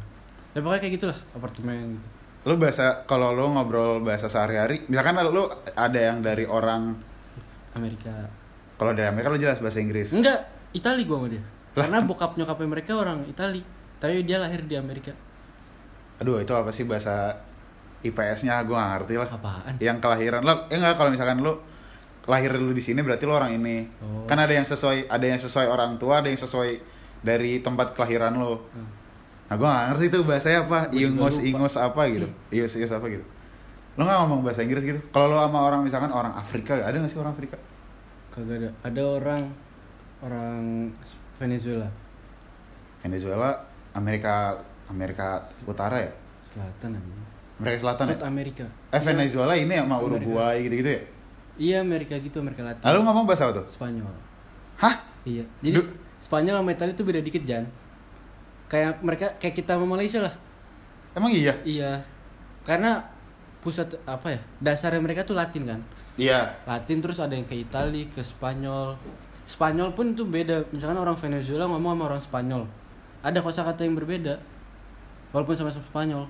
[0.54, 2.08] ya pokoknya kayak gitulah apartemen gitu
[2.40, 5.44] Lu bahasa kalau lu ngobrol bahasa sehari-hari, misalkan lu
[5.76, 6.96] ada yang dari orang
[7.76, 8.32] Amerika
[8.80, 10.08] kalau dari Amerika lu jelas bahasa Inggris.
[10.16, 11.42] enggak Itali gua sama dia
[11.76, 13.60] karena bokap nyokapnya mereka orang Itali
[14.00, 15.12] tapi dia lahir di Amerika
[16.20, 17.32] Aduh, itu apa sih bahasa
[18.04, 19.28] IPS-nya gua gak ngerti lah.
[19.28, 21.56] apaan Yang kelahiran lo, eh enggak kalau misalkan lu
[22.28, 23.88] lahir lu di sini berarti lu orang ini.
[24.04, 24.28] Oh.
[24.28, 26.70] Kan ada yang sesuai ada yang sesuai orang tua, ada yang sesuai
[27.24, 28.68] dari tempat kelahiran lo.
[28.72, 28.99] Hmm.
[29.50, 33.26] Nah, gue gak ngerti tuh bahasanya apa, ingos ingos apa gitu, ius ius apa gitu.
[33.94, 35.02] Lo gak ngomong bahasa Inggris gitu?
[35.10, 37.58] Kalau lo sama orang misalkan orang Afrika, ada gak sih orang Afrika?
[38.30, 39.42] kagak ada ada orang
[40.22, 40.62] orang
[41.34, 41.90] Venezuela
[43.00, 43.50] Venezuela,
[43.92, 44.54] Amerika
[44.86, 46.12] Amerika Utara ya?
[46.40, 47.18] selatan anjing
[47.58, 48.10] Amerika Selatan ya?
[48.14, 50.06] South America Eh Venezuela ini sama Amerika.
[50.06, 51.02] Uruguay gitu-gitu ya?
[51.58, 53.66] iya Amerika gitu Amerika Latin Lalu ngomong bahasa apa tuh?
[53.66, 54.06] Spanyol
[54.78, 54.94] Hah?
[55.24, 57.66] iya jadi Du- Spanyol sama Italia tuh beda dikit Jan
[58.70, 60.34] kayak mereka kayak kita sama Malaysia lah
[61.10, 61.58] Emang iya?
[61.62, 62.00] iya
[62.62, 63.02] karena
[63.58, 65.80] pusat apa ya dasarnya mereka tuh Latin kan
[66.14, 66.52] Iya.
[66.62, 68.92] Latin terus ada yang ke Itali ke Spanyol
[69.42, 72.62] Spanyol pun tuh beda misalkan orang Venezuela ngomong sama orang Spanyol
[73.20, 74.36] ada kosakata yang berbeda
[75.30, 76.24] walaupun sama-sama Spanyol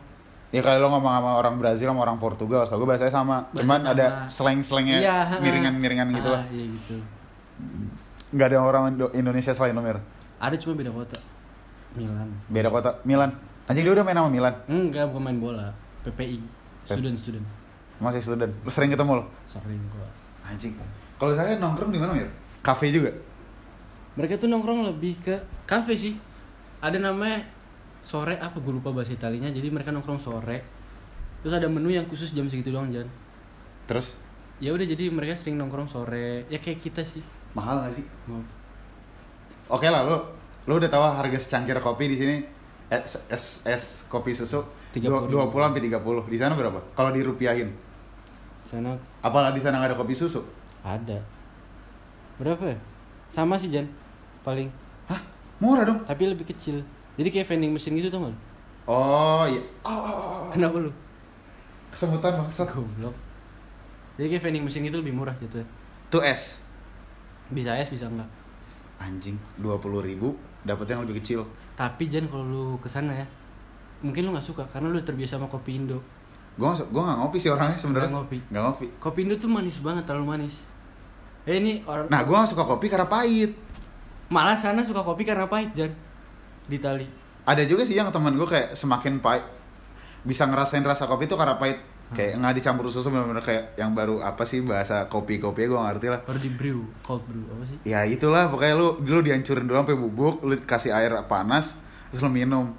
[0.51, 3.47] Ya kalau lo ngomong sama orang Brazil sama orang Portugal, tau gue bahasanya sama.
[3.47, 3.91] Bahasa Cuman sama.
[3.93, 6.45] ada slang-slangnya Iya, miringan-miringan gitu Ah, lah.
[6.51, 6.99] iya gitu
[8.31, 9.99] Nggak ada orang Indo- Indonesia selain lo, Mir.
[10.37, 11.19] ada cuma beda kota
[11.95, 13.31] Milan Beda kota, Milan.
[13.67, 14.55] Anjing dia udah main sama Milan.
[14.67, 15.67] enggak bukan main bola
[16.03, 16.39] PPI
[16.85, 17.47] student student
[18.01, 18.53] Masih student.
[18.65, 19.25] Lu sering ketemu lo?
[19.45, 20.09] sering gua
[20.43, 20.73] Anjing.
[21.21, 22.31] Kalau saya nongkrong di mana, Mir?
[22.61, 23.13] Cafe juga.
[24.11, 26.15] mereka tuh nongkrong lebih ke kafe sih
[26.83, 27.47] ada namanya
[28.03, 30.65] sore apa gue lupa bahasa Italinya jadi mereka nongkrong sore
[31.41, 33.07] terus ada menu yang khusus jam segitu doang Jan
[33.87, 34.19] Terus
[34.59, 37.23] ya udah jadi mereka sering nongkrong sore ya kayak kita sih
[37.53, 38.05] mahal gak sih?
[39.69, 40.19] Oke lah lo.
[40.71, 42.37] Lo udah tahu harga secangkir kopi di sini?
[42.87, 44.63] Es, es, es kopi susu
[44.95, 45.27] 30.000.
[45.27, 46.31] 20 sampai 30.
[46.31, 46.79] Di sana berapa?
[46.95, 47.75] Kalau dirupiahin.
[48.63, 50.39] sana Apalah di sana nggak ada kopi susu?
[50.81, 51.19] ada
[52.41, 52.73] berapa
[53.29, 53.85] sama sih Jan
[54.41, 54.73] paling
[55.13, 55.21] Hah?
[55.61, 56.01] Murah dong.
[56.09, 56.81] tapi lebih kecil
[57.21, 58.39] jadi kayak vending machine gitu tau gak lu?
[58.89, 59.61] Oh iya.
[59.85, 60.17] Oh, oh, oh,
[60.49, 60.51] oh.
[60.55, 60.89] kenapa lu
[61.93, 62.65] Kesemutan maksud.
[62.73, 63.13] goblok
[64.17, 65.67] jadi kayak vending machine itu lebih murah gitu ya
[66.09, 66.65] Tuh es.
[67.53, 68.31] bisa es bisa enggak
[68.97, 71.41] Anjing, 20 ribu dapet yang lebih kecil.
[71.75, 73.27] tapi Jan kalau lu ke sana ya
[74.01, 76.01] mungkin lu nggak suka karena lu terbiasa sama kopi Indo
[76.59, 78.11] Gue gak, gua gak ngopi sih orangnya sebenarnya.
[78.11, 78.39] Nggak ngopi.
[78.53, 78.87] Gak ngopi.
[79.01, 80.55] kopi Indo tuh manis banget terlalu manis
[81.49, 83.57] eh ini orang Nah, gue gak suka kopi karena pahit.
[84.29, 85.89] malah sana suka kopi karena pahit Jan
[86.67, 87.07] di Itali
[87.43, 89.43] Ada juga sih yang teman gue kayak semakin pahit.
[90.21, 94.19] bisa ngerasain rasa kopi itu karena pahit kayak nggak dicampur susu benar-benar kayak yang baru
[94.19, 96.21] apa sih bahasa kopi kopi gue ngerti lah.
[96.27, 97.79] Baru di brew cold brew apa sih?
[97.87, 101.79] Ya itulah pokoknya lu dulu dihancurin dulu sampai bubuk lu kasih air panas
[102.11, 102.75] terus lu minum.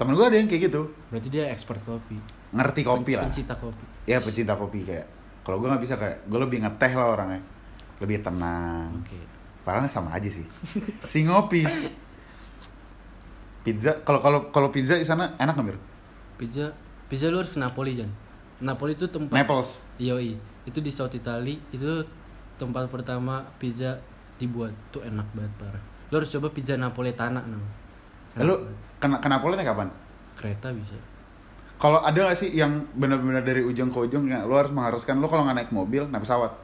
[0.00, 0.88] Temen gue ada yang kayak gitu.
[1.12, 2.16] Berarti dia expert kopi.
[2.56, 3.28] Ngerti kopi lah.
[3.28, 3.84] pencinta kopi.
[4.08, 5.06] Ya pecinta kopi kayak.
[5.44, 7.42] Kalau gue nggak bisa kayak gue lebih ngeteh lah orangnya.
[8.00, 8.88] Lebih tenang.
[9.04, 9.20] Oke.
[9.62, 10.48] Padahal sama aja sih.
[11.04, 11.62] Si ngopi.
[13.62, 15.78] Pizza kalau kalau kalau pizza di sana enak nggak mir?
[16.34, 16.74] Pizza
[17.06, 18.10] pizza lu harus ke Napoli Jan
[18.62, 22.06] Napoli itu tempat Naples Yoi, itu di South Italy itu
[22.54, 23.98] tempat pertama pizza
[24.38, 25.82] dibuat tuh enak banget parah.
[26.14, 27.68] Lo harus coba pizza Napoletana nama.
[28.38, 28.54] Eh, lu
[29.02, 29.88] kena kenapa naik kapan
[30.38, 30.96] kereta bisa.
[31.76, 35.26] kalau ada nggak sih yang benar-benar dari ujung ke ujung ya lu harus mengharuskan lu
[35.26, 36.54] kalau nggak naik mobil naik pesawat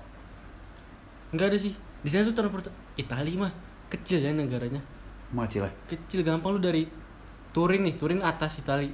[1.28, 1.76] Enggak ada sih.
[2.00, 3.52] Di sana tuh transport Italia mah
[3.92, 4.80] kecil ya negaranya.
[5.28, 6.88] mau lah Kecil gampang lu dari
[7.52, 8.88] Turin nih, Turin atas Italia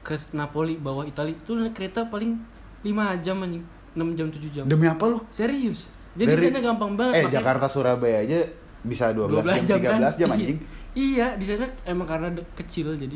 [0.00, 2.36] ke Napoli bawah Italia tuh naik kereta paling
[2.80, 3.64] 5 jam anjing.
[3.90, 4.64] 6 jam 7 jam.
[4.64, 5.90] demi apa lu Serius.
[6.12, 8.38] Jadi di sana gampang banget eh makanya- Jakarta Surabaya aja
[8.82, 10.14] bisa 12, 12 jam, 13 kan?
[10.16, 10.58] jam anjing
[10.90, 13.14] Iya, di sana emang karena kecil jadi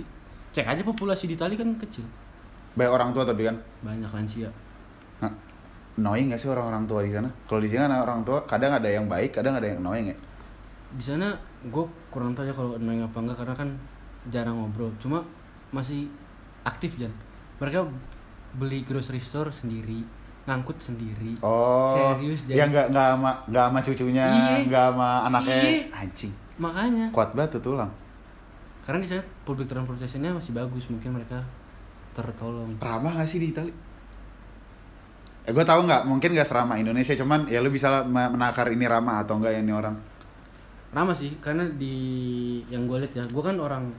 [0.50, 2.06] cek aja populasi di Itali kan kecil.
[2.72, 4.50] banyak orang tua tapi kan Banyak lansia.
[5.16, 5.30] Nah,
[5.94, 8.86] annoying gak sih orang-orang tua di sana kalau di sini kan orang tua kadang ada
[8.86, 10.16] yang baik kadang ada yang annoying ya
[10.90, 13.68] Di sana gue kurang tahu ya kalau annoying apa enggak karena kan
[14.28, 14.90] jarang ngobrol.
[14.96, 15.22] Cuma
[15.70, 16.06] masih
[16.64, 17.12] aktif Jan.
[17.60, 17.86] Mereka
[18.54, 20.00] beli grocery store sendiri,
[20.44, 21.36] ngangkut sendiri.
[21.40, 24.56] oh Serius, yang nggak nggak sama nggak sama cucunya Iya.
[24.68, 25.84] nggak sama anaknya Iya.
[25.92, 27.90] anjing Makanya kuat banget tuh tulang
[28.84, 31.40] karena di sana public transportation-nya masih bagus, mungkin mereka
[32.12, 32.76] tertolong.
[32.78, 33.72] ramah gak sih di Itali
[35.44, 39.24] eh gue tahu nggak mungkin gak seramah Indonesia cuman ya lu bisa menakar ini ramah
[39.24, 39.96] atau enggak ya ini orang
[40.94, 41.96] Ramah sih, karena di
[42.70, 43.90] yang gue lihat ya, gue kan orang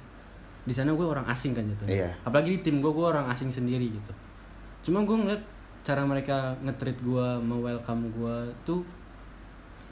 [0.65, 1.85] di sana gue orang asing kan gitu.
[1.85, 2.17] Iya.
[2.25, 4.11] Apalagi di tim gue, gue orang asing sendiri gitu.
[4.89, 5.41] Cuma gue ngeliat
[5.85, 8.81] cara mereka nge-treat gue, me-welcome gue tuh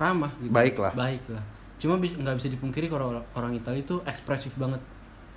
[0.02, 0.50] ramah gitu.
[0.50, 0.92] Baik lah.
[0.98, 1.46] Baik lah.
[1.78, 4.82] Cuma nggak bisa dipungkiri kalau orang, Italia itu ekspresif banget.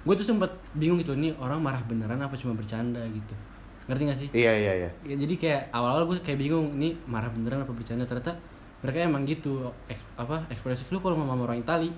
[0.09, 3.37] Gue tuh sempat bingung gitu, nih orang marah beneran apa cuma bercanda gitu.
[3.87, 4.29] Ngerti gak sih?
[4.35, 8.03] iya iya iya Ya, jadi kayak awal-awal gue kayak bingung ini marah beneran apa bercanda
[8.03, 8.35] ternyata
[8.83, 11.91] mereka emang gitu eks, apa ekspresif lu kalau ngomong sama orang Itali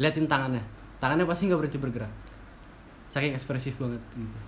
[0.00, 0.64] liatin tangannya
[0.96, 2.12] tangannya pasti nggak berhenti bergerak
[3.14, 4.38] saking ekspresif banget gitu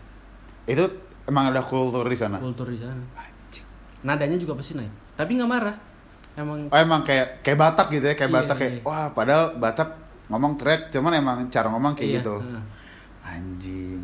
[0.66, 0.84] itu
[1.24, 3.62] emang ada kultur di sana kultur di sana Anjing.
[4.02, 5.76] nadanya juga pasti naik tapi nggak marah
[6.34, 8.82] emang oh emang kayak kayak Batak gitu ya kayak Iya, Batak kayak iya.
[8.82, 9.90] wah padahal Batak
[10.26, 12.62] ngomong teriak cuman emang cara ngomong kayak iya, gitu heeh.
[13.22, 14.00] anjing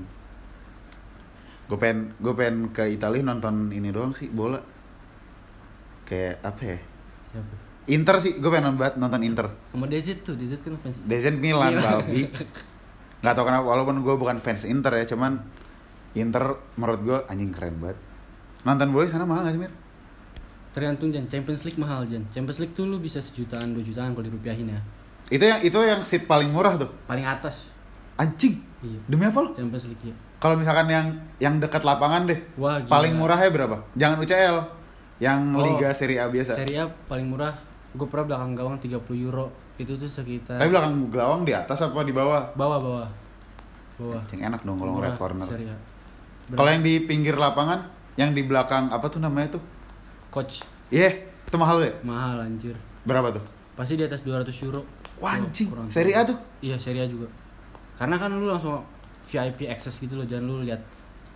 [1.67, 4.63] gue pengen gue pengen ke Italia nonton ini doang sih bola
[6.05, 6.79] kayak apa ya
[7.33, 7.55] Siapa?
[7.91, 11.75] Inter sih gue pengen banget nonton Inter sama Dezit tuh Dezit kan fans Dezen Milan
[11.75, 11.83] Milan.
[12.07, 12.23] babi
[13.23, 15.39] nggak tau kenapa walaupun gue bukan fans Inter ya cuman
[16.19, 17.97] Inter menurut gue anjing keren banget.
[18.67, 19.73] Nonton bola sana mahal gak sih Mir?
[20.73, 24.25] tergantung Jan Champions League mahal Jan Champions League tuh lu bisa sejutaan dua jutaan kalau
[24.25, 24.81] dirupiahin ya.
[25.29, 26.89] Itu yang itu yang seat paling murah tuh?
[27.05, 27.69] Paling atas.
[28.17, 28.57] Anjing.
[28.81, 29.01] Iya.
[29.05, 31.07] Demi apa lo Champions League ya kalau misalkan yang
[31.39, 32.91] yang dekat lapangan deh wah gila.
[32.91, 33.77] paling murahnya berapa?
[33.95, 34.57] Jangan UCL
[35.23, 36.59] yang Oh, Liga Serie A biasa.
[36.59, 37.55] Serie A paling murah
[37.95, 42.07] gue pernah belakang gawang 30 euro itu tuh sekitar tapi belakang gawang di atas apa
[42.07, 42.55] di bawah?
[42.55, 43.09] Bawah bawah.
[43.99, 44.23] Bawah.
[44.31, 45.47] Yang enak dong kalau ngeliat corner.
[45.51, 45.77] Serie A.
[46.55, 49.63] kalau yang di pinggir lapangan yang di belakang apa tuh namanya tuh?
[50.31, 50.63] Coach.
[50.93, 51.93] Iya itu mahal ya?
[52.07, 52.77] Mahal anjir.
[53.05, 53.45] Berapa tuh?
[53.77, 54.83] Pasti di atas 200 euro.
[55.21, 55.69] Wah, anjing.
[55.71, 56.39] Kurang Serie A tuh?
[56.65, 57.29] iya Serie A juga.
[57.99, 58.81] Karena kan lu langsung
[59.29, 60.81] VIP access gitu loh jangan lu lihat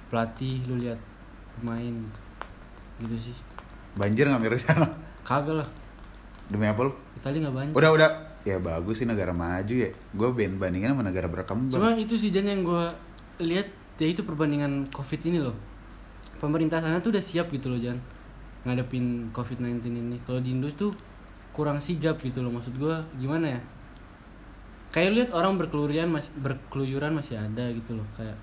[0.09, 0.99] pelatih lu lihat
[1.59, 1.95] pemain.
[3.03, 3.37] Gitu sih.
[3.97, 4.89] Banjir nggak mirip sana
[5.27, 5.69] kagak lah.
[6.47, 6.93] Demi apa lu?
[7.19, 8.11] Italia nggak banyak udah udah
[8.47, 9.91] ya bagus sih negara maju ya.
[10.15, 11.75] Gue ben bandingin sama negara berkembang.
[11.75, 12.85] Cuma itu sih Jan yang gue
[13.43, 13.67] lihat
[13.99, 15.59] ya itu perbandingan covid ini loh.
[16.39, 17.99] Pemerintah sana tuh udah siap gitu loh Jan
[18.63, 20.17] ngadepin covid 19 ini.
[20.23, 20.95] Kalau di Indo tuh
[21.51, 23.61] kurang sigap gitu loh maksud gue gimana ya?
[24.95, 28.39] Kayak lihat orang berkeluyuran masih berkeluyuran masih ada gitu loh kayak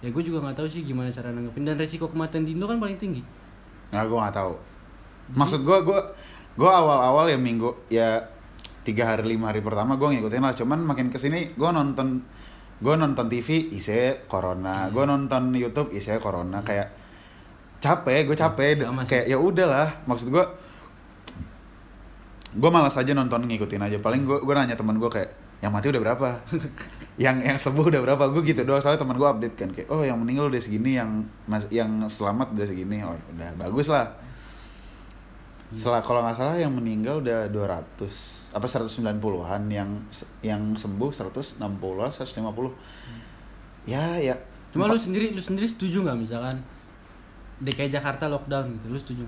[0.00, 1.62] ya gue juga nggak tahu sih gimana cara nanggepin.
[1.62, 3.22] Dan resiko kematian di Indo kan paling tinggi.
[3.94, 4.54] Nggak gue nggak tahu.
[5.38, 6.00] Maksud gue gue
[6.58, 8.26] gue awal-awal ya minggu ya
[8.80, 10.54] tiga hari lima hari pertama gue ngikutin lah.
[10.56, 12.24] Cuman makin ke sini gue nonton
[12.80, 14.88] gue nonton TV ise corona.
[14.88, 16.64] Gue nonton YouTube ise corona.
[16.64, 16.88] Kayak
[17.80, 18.70] capek gue capek.
[18.84, 20.04] Sama kayak ya udahlah.
[20.08, 20.44] Maksud gue
[22.50, 23.96] gue malas aja nonton ngikutin aja.
[24.00, 26.28] Paling gue gue nanya teman gue kayak yang mati udah berapa?
[27.20, 28.24] Yang yang sembuh udah berapa?
[28.32, 28.80] Gue gitu doang.
[28.80, 32.56] Soalnya teman gue update kan kayak oh yang meninggal udah segini yang mas yang selamat
[32.56, 33.04] udah segini.
[33.04, 34.16] Oh udah bagus lah.
[35.76, 40.02] Setelah kalau nggak salah yang meninggal udah 200 apa 190-an yang
[40.42, 44.34] yang sembuh 160 150 ya ya
[44.70, 46.62] Cuma lu sendiri lu sendiri setuju nggak misalkan
[47.60, 49.24] DKI Jakarta lockdown gitu, lu setuju?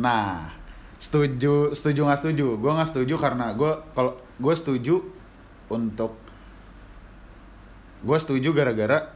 [0.00, 0.48] Nah,
[0.96, 2.46] setuju, setuju nggak setuju?
[2.56, 5.04] Gue nggak setuju karena gue kalau gue setuju
[5.68, 6.16] untuk
[8.04, 9.10] gue setuju gara-gara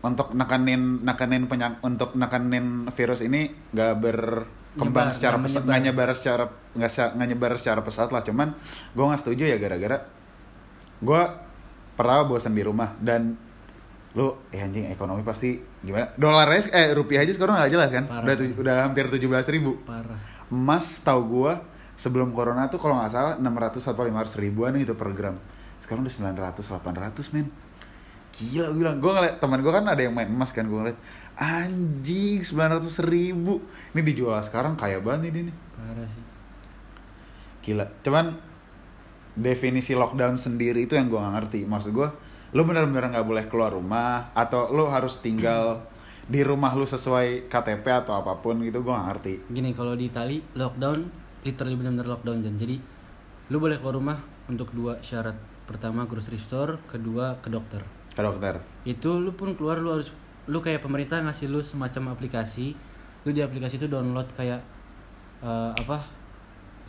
[0.00, 6.08] untuk nekanin nekanin penyak untuk nekanin virus ini nggak berkembang Nyebar, secara pesat nggak nyebar
[6.16, 8.24] secara nggak nyebar secara pesat lah.
[8.24, 8.56] Cuman
[8.96, 10.08] gue nggak setuju ya gara-gara
[11.00, 11.22] gue
[11.96, 13.36] pertama bosan di rumah dan
[14.16, 16.10] lu eh anjing ekonomi pasti gimana?
[16.16, 18.04] Dolarnya eh rupiah aja sekarang nggak jelas kan?
[18.08, 18.24] Parah.
[18.24, 19.78] udah udah hampir tujuh belas ribu.
[19.84, 20.16] Parah.
[20.50, 21.62] emas tahu gua
[21.94, 25.36] sebelum corona tuh kalau nggak salah 600 atau 500 ribuan itu per gram.
[25.78, 27.69] Sekarang udah 900 800 men
[28.30, 30.98] gila gue bilang gue ngeliat teman gue kan ada yang main emas kan gue ngeliat
[31.36, 33.60] anjing 900 ribu
[33.94, 36.24] ini dijual sekarang kaya banget ini nih Parah sih.
[37.66, 38.26] gila cuman
[39.36, 42.08] definisi lockdown sendiri itu yang gue nggak ngerti maksud gue
[42.50, 45.86] lu bener-bener nggak boleh keluar rumah atau lu harus tinggal
[46.30, 50.10] di rumah lu sesuai KTP atau apa pun gitu gue nggak ngerti Gini kalau di
[50.10, 52.56] Itali lockdown literally benar-benar lockdown Jan.
[52.60, 52.76] Jadi
[53.50, 55.36] lu boleh keluar rumah untuk dua syarat.
[55.64, 57.82] Pertama grocery store, kedua ke dokter.
[58.20, 58.54] Ke dokter
[58.84, 60.12] Itu lu pun keluar lu harus
[60.48, 62.76] lu kayak pemerintah ngasih lu semacam aplikasi.
[63.24, 64.60] Lu di aplikasi itu download kayak
[65.40, 66.20] eh, apa?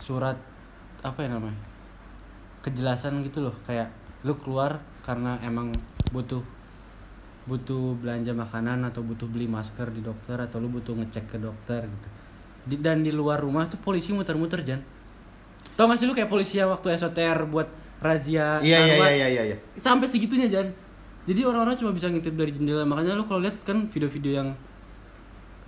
[0.02, 0.34] surat
[1.06, 1.58] apa ya namanya?
[2.62, 3.90] kejelasan gitu loh, kayak
[4.22, 5.74] lu keluar karena emang
[6.14, 6.42] butuh
[7.42, 11.82] butuh belanja makanan atau butuh beli masker di dokter atau lu butuh ngecek ke dokter
[11.82, 12.08] gitu.
[12.62, 14.78] Di, dan di luar rumah tuh polisi muter-muter Jan.
[15.74, 17.66] Tau gak sih lu kayak polisi yang waktu SOTR buat
[18.02, 20.70] razia iya iya iya iya iya Sampai segitunya Jan.
[21.22, 22.82] Jadi orang-orang cuma bisa ngintip dari jendela.
[22.82, 24.48] Makanya lu kalau lihat kan video-video yang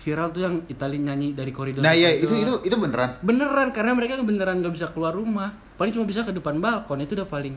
[0.02, 1.80] viral tuh yang Itali nyanyi dari koridor.
[1.80, 3.22] Nah iya itu itu itu beneran.
[3.22, 5.54] Beneran karena mereka beneran gak bisa keluar rumah.
[5.78, 7.54] Paling cuma bisa ke depan balkon itu udah paling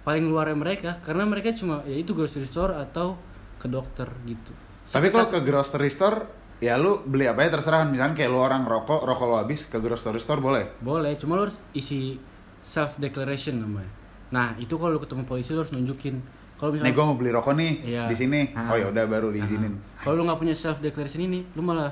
[0.00, 3.14] paling luarnya mereka karena mereka cuma ya itu grocery store atau
[3.60, 4.50] ke dokter gitu.
[4.90, 6.26] Tapi kalau ke grocery store
[6.60, 9.78] ya lu beli apa ya terserah misalnya kayak lu orang rokok, rokok lu habis ke
[9.78, 10.64] grocery store boleh.
[10.82, 12.20] Boleh, cuma lu harus isi
[12.60, 13.88] self declaration namanya.
[14.30, 16.39] Nah, itu kalau lu ketemu polisi lu harus nunjukin.
[16.60, 18.04] Kalau Nih misalnya gue mau beli rokok nih Iya.
[18.04, 18.40] di sini.
[18.52, 18.68] Ah.
[18.68, 19.72] Oh ya udah baru diizinin.
[19.96, 21.88] kalau lu nggak punya self declaration ini, lu malah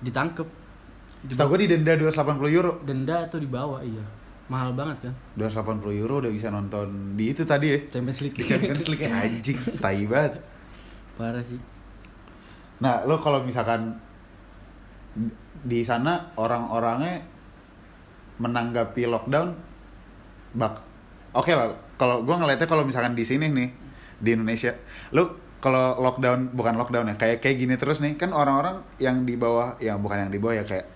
[0.00, 0.46] ditangkep,
[1.24, 2.82] Setahu gue didenda 280 euro.
[2.82, 4.02] denda atau dibawa, iya.
[4.46, 5.14] Mahal banget kan?
[5.36, 7.78] 280 euro udah bisa nonton di itu tadi ya.
[7.88, 8.34] Champions League.
[8.34, 10.42] Di Champions League anjing, tai banget.
[11.14, 11.58] Parah sih.
[12.78, 13.94] Nah, lo kalau misalkan
[15.60, 17.18] di sana orang-orangnya
[18.38, 19.50] menanggapi lockdown
[20.54, 20.74] bak
[21.30, 23.68] Oke lah, kalau gua ngeliatnya kalau misalkan di sini nih
[24.18, 24.72] di Indonesia,
[25.10, 29.34] lu kalau lockdown bukan lockdown ya, kayak kayak gini terus nih, kan orang-orang yang di
[29.34, 30.86] bawah, yang bukan yang di bawah ya kayak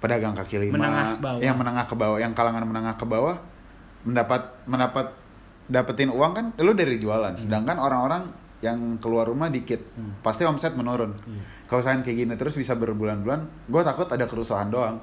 [0.00, 1.40] pedagang kaki lima, Menengah bawah.
[1.40, 3.36] yang menengah ke bawah, yang kalangan menengah ke bawah
[4.00, 5.06] mendapat mendapat
[5.68, 7.36] dapetin uang kan, lu dari jualan.
[7.36, 8.28] Sedangkan orang-orang
[8.60, 9.80] yang keluar rumah dikit,
[10.20, 11.16] pasti omset menurun.
[11.16, 11.42] Iya.
[11.68, 15.00] Kalau misalkan kayak gini terus bisa berbulan-bulan, gue takut ada kerusuhan doang.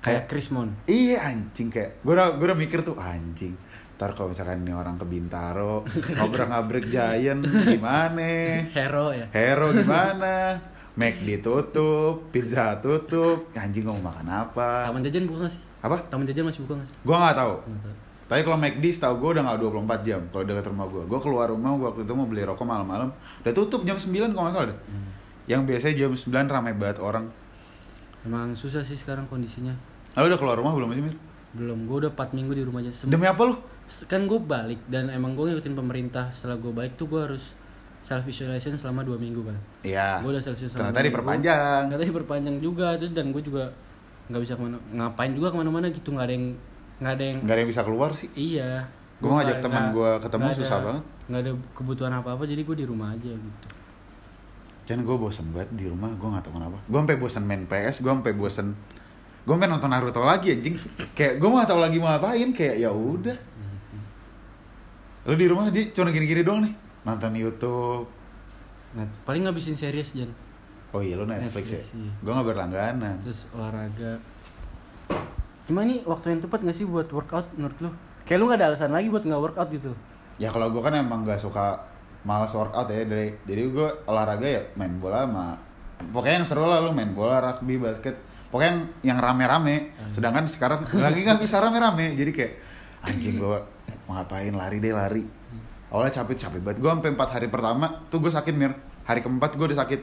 [0.00, 0.68] Kayak Krismon.
[0.84, 3.56] Iya anjing kayak gue udah gue udah mikir tuh anjing.
[3.94, 8.26] Ntar kalau misalkan ini orang ke Bintaro ngobrak-ngabrik Giant gimana?
[8.74, 9.26] Hero ya.
[9.30, 10.58] Hero gimana?
[10.94, 14.90] Mac ditutup, pizza tutup, anjing mau makan apa?
[14.90, 15.62] Taman jajan buka nggak sih?
[15.82, 15.96] Apa?
[16.06, 16.96] Taman jajan masih buka nggak sih?
[17.02, 17.54] Gue nggak tahu.
[18.24, 21.02] Tapi kalau McD setahu gue udah nggak 24 jam kalau dekat rumah gue.
[21.06, 23.10] Gue keluar rumah waktu itu mau beli rokok malam-malam,
[23.42, 24.78] udah tutup jam 9 kalau nggak salah deh.
[25.44, 27.26] Yang biasanya jam 9 ramai banget orang.
[28.22, 29.74] Emang susah sih sekarang kondisinya.
[30.14, 31.16] Lalu udah keluar rumah belum sih, Mir?
[31.54, 32.90] Belum, gue udah 4 minggu di rumah aja.
[32.90, 33.54] Sem- Demi apa lu?
[34.04, 37.44] Kan gue balik dan emang gue ngikutin pemerintah setelah gue balik tuh gue harus
[37.98, 40.20] self isolation selama dua minggu kan Iya.
[40.20, 41.82] gue udah self isolation Ternyata diperpanjang.
[41.86, 43.68] ternyata diperpanjang juga terus dan gue juga
[44.24, 46.46] nggak bisa ke mana ngapain juga ke mana-mana gitu nggak ada yang
[46.96, 48.28] nggak ada yang Nggak ada yang bisa keluar sih.
[48.34, 51.02] iya Gua ngajak nggak- teman nggak- gua ketemu nggak susah ada- banget.
[51.24, 53.68] nggak ada kebutuhan apa apa jadi gue di rumah aja gitu
[54.84, 58.00] Kan gue bosen banget di rumah, gue gak tau kenapa Gue sampai bosen main PS,
[58.00, 58.76] gue sampai bosen
[59.42, 60.76] Gue pengen nonton Naruto lagi anjing
[61.14, 63.32] Kayak gue gak tau lagi mau ngapain, kayak ya udah.
[65.24, 66.74] Lu di rumah dia cuma gini-gini doang nih.
[67.04, 68.08] Nonton Youtube.
[68.92, 70.30] Nah, paling ngabisin series Jan.
[70.94, 71.82] Oh iya lu Netflix, Netflix, ya?
[72.06, 72.12] iya.
[72.22, 73.16] Gue gak berlangganan.
[73.26, 74.12] Terus olahraga.
[75.66, 77.90] Gimana nih waktu yang tepat gak sih buat workout menurut lu?
[78.22, 79.90] Kayak lu gak ada alasan lagi buat nggak workout gitu?
[80.38, 81.82] Ya kalau gue kan emang gak suka
[82.22, 83.02] malas workout ya.
[83.02, 85.46] Dari Jadi gue olahraga ya main bola sama
[86.04, 88.14] Pokoknya yang seru lah lu main bola, rugby, basket.
[88.52, 88.80] Pokoknya yang,
[89.14, 92.14] yang rame-rame Sedangkan sekarang lagi gak bisa rame-rame.
[92.14, 92.52] Jadi kayak
[93.02, 93.73] anjing gue
[94.08, 94.52] mau ngapain?
[94.52, 95.22] Lari deh lari.
[95.92, 96.78] Awalnya capek-capek banget.
[96.82, 98.72] Gue sampai 4 hari pertama tuh gue sakit mir.
[99.04, 100.00] Hari keempat gue udah sakit.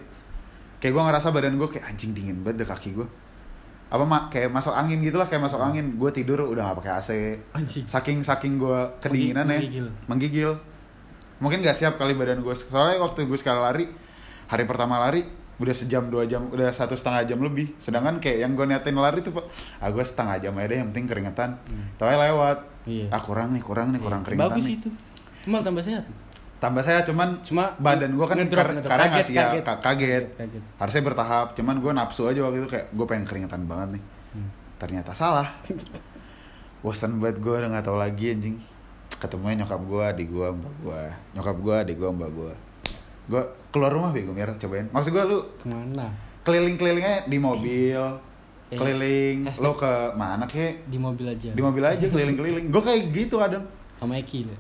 [0.82, 3.08] Kayak gue ngerasa badan gue kayak anjing dingin banget deh kaki gue
[3.92, 6.00] apa mak kayak masuk angin gitu lah kayak masuk angin.
[6.00, 7.10] Gue tidur udah gak pakai AC
[7.52, 7.84] Anjing.
[7.84, 9.60] saking saking gue kedinginan ya.
[9.60, 9.88] Menggigil.
[10.08, 10.52] menggigil.
[11.44, 13.86] Mungkin nggak siap kali badan gue soalnya waktu gue sekali lari
[14.48, 15.28] hari pertama lari
[15.62, 19.20] udah sejam dua jam udah satu setengah jam lebih sedangkan kayak yang gue niatin lari
[19.20, 19.46] tuh Pak,
[19.78, 21.50] ah gue setengah jam aja deh yang penting keringetan
[21.96, 23.06] tapi lewat Iya.
[23.08, 24.90] ah kurang nih kurang nih kurang keringetan Bagus nih itu.
[25.44, 26.04] Malah tambah sehat.
[26.58, 28.86] tambah saya cuman Cuma badan gue kan ngedrop, kar- ngedrop.
[28.88, 29.64] karena Kaget, ngasih ya kaget.
[29.64, 30.26] ka- kaget.
[30.36, 30.64] Kaget.
[30.76, 34.50] harusnya bertahap cuman gue nafsu aja waktu itu kayak gue pengen keringetan banget nih Hmm.
[34.78, 35.50] ternyata salah
[36.82, 38.56] bosan banget gue udah nggak tahu lagi anjing
[39.14, 42.54] ketemunya nyokap gue adik gue mbak gue nyokap gue adik gue mbak gue
[43.24, 46.08] gue keluar rumah bego mir cobain maksud gue lu Ke mana?
[46.42, 48.02] keliling-kelilingnya di mobil
[48.68, 51.50] Eh, keliling hashtag- lo ke mana kek Di mobil aja.
[51.50, 54.48] di mobil aja keliling-keliling gue kayak gitu kadang Sama Eki.
[54.48, 54.58] ya?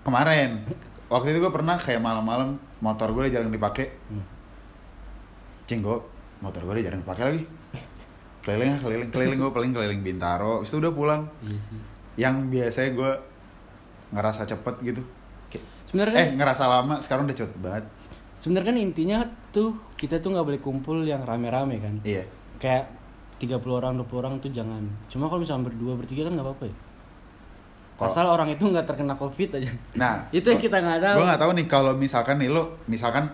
[0.00, 0.62] kemarin
[1.06, 4.22] waktu itu gue pernah kayak malam-malam motor gue jarang dipakai Hmm.
[5.66, 5.98] cing gue
[6.40, 7.42] motor gue jarang dipakai lagi
[8.40, 11.78] keliling keliling keliling gue paling keliling bintaro itu udah pulang Iya sih.
[12.16, 13.12] yang biasanya gue
[14.10, 15.02] ngerasa cepet gitu
[15.90, 17.84] Sebenarnya eh kan, ngerasa lama sekarang udah cepet banget
[18.38, 19.18] sebenarnya kan intinya
[19.50, 21.94] tuh kita tuh nggak boleh kumpul yang rame-rame kan.
[22.00, 22.24] iya
[22.56, 22.88] Kayak
[23.36, 24.80] 30 orang, 20 orang tuh jangan.
[25.06, 26.76] Cuma kalau misalnya berdua, bertiga kan nggak apa-apa ya.
[27.96, 29.68] Kok- Asal orang itu nggak terkena covid aja.
[29.92, 31.16] nah itu yang kita nggak tahu.
[31.16, 33.28] gue nggak tahu nih kalau misalkan nih lo misalkan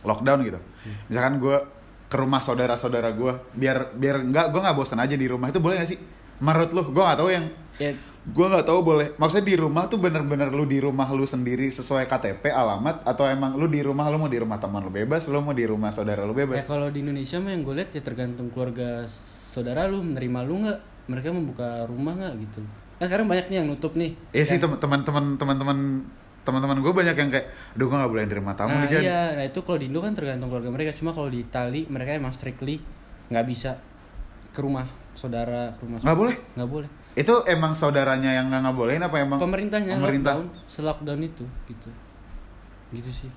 [0.00, 0.60] lockdown gitu
[1.04, 1.56] misalkan gue
[2.06, 5.76] ke rumah saudara-saudara gue biar biar nggak gue nggak bosan aja di rumah itu boleh
[5.76, 5.98] gak sih
[6.38, 7.46] menurut lo gue nggak tahu yang
[7.76, 7.90] Ya,
[8.26, 12.04] gue nggak tahu boleh maksudnya di rumah tuh bener-bener lu di rumah lu sendiri sesuai
[12.10, 15.40] KTP alamat atau emang lu di rumah lu mau di rumah teman lu bebas lu
[15.40, 18.02] mau di rumah saudara lu ya bebas kalau di Indonesia mah yang gue lihat ya
[18.04, 19.08] tergantung keluarga
[19.58, 20.78] saudara lu menerima lu nggak,
[21.10, 22.60] mereka membuka rumah nggak gitu.
[23.00, 24.14] Kan sekarang banyak nih yang nutup nih.
[24.30, 25.78] Iya sih tem- teman-teman teman-teman
[26.46, 29.22] teman-teman gue banyak yang kayak aduh gue nggak boleh nerima tamu nah nih Jan." iya,
[29.36, 30.90] nah itu kalau di Indo kan tergantung keluarga mereka.
[30.94, 32.78] Cuma kalau di Itali mereka emang strictly
[33.28, 33.76] nggak bisa
[34.54, 34.86] ke rumah
[35.18, 36.36] saudara, ke rumah Nggak boleh?
[36.54, 36.90] Nggak boleh.
[37.18, 41.90] Itu emang saudaranya yang nggak ngebolehin apa emang Pemerintahnya pemerintah lockdown, selockdown itu gitu.
[42.94, 43.30] Gitu sih.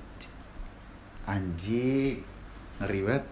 [1.25, 2.21] anjing
[2.81, 3.25] ngeri banget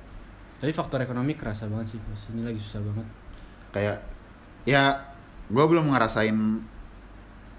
[0.59, 2.27] Tapi faktor ekonomi kerasa banget sih, bos.
[2.33, 3.07] Ini lagi susah banget.
[3.69, 3.97] kayak
[4.67, 4.97] ya
[5.47, 6.37] gue belum ngerasain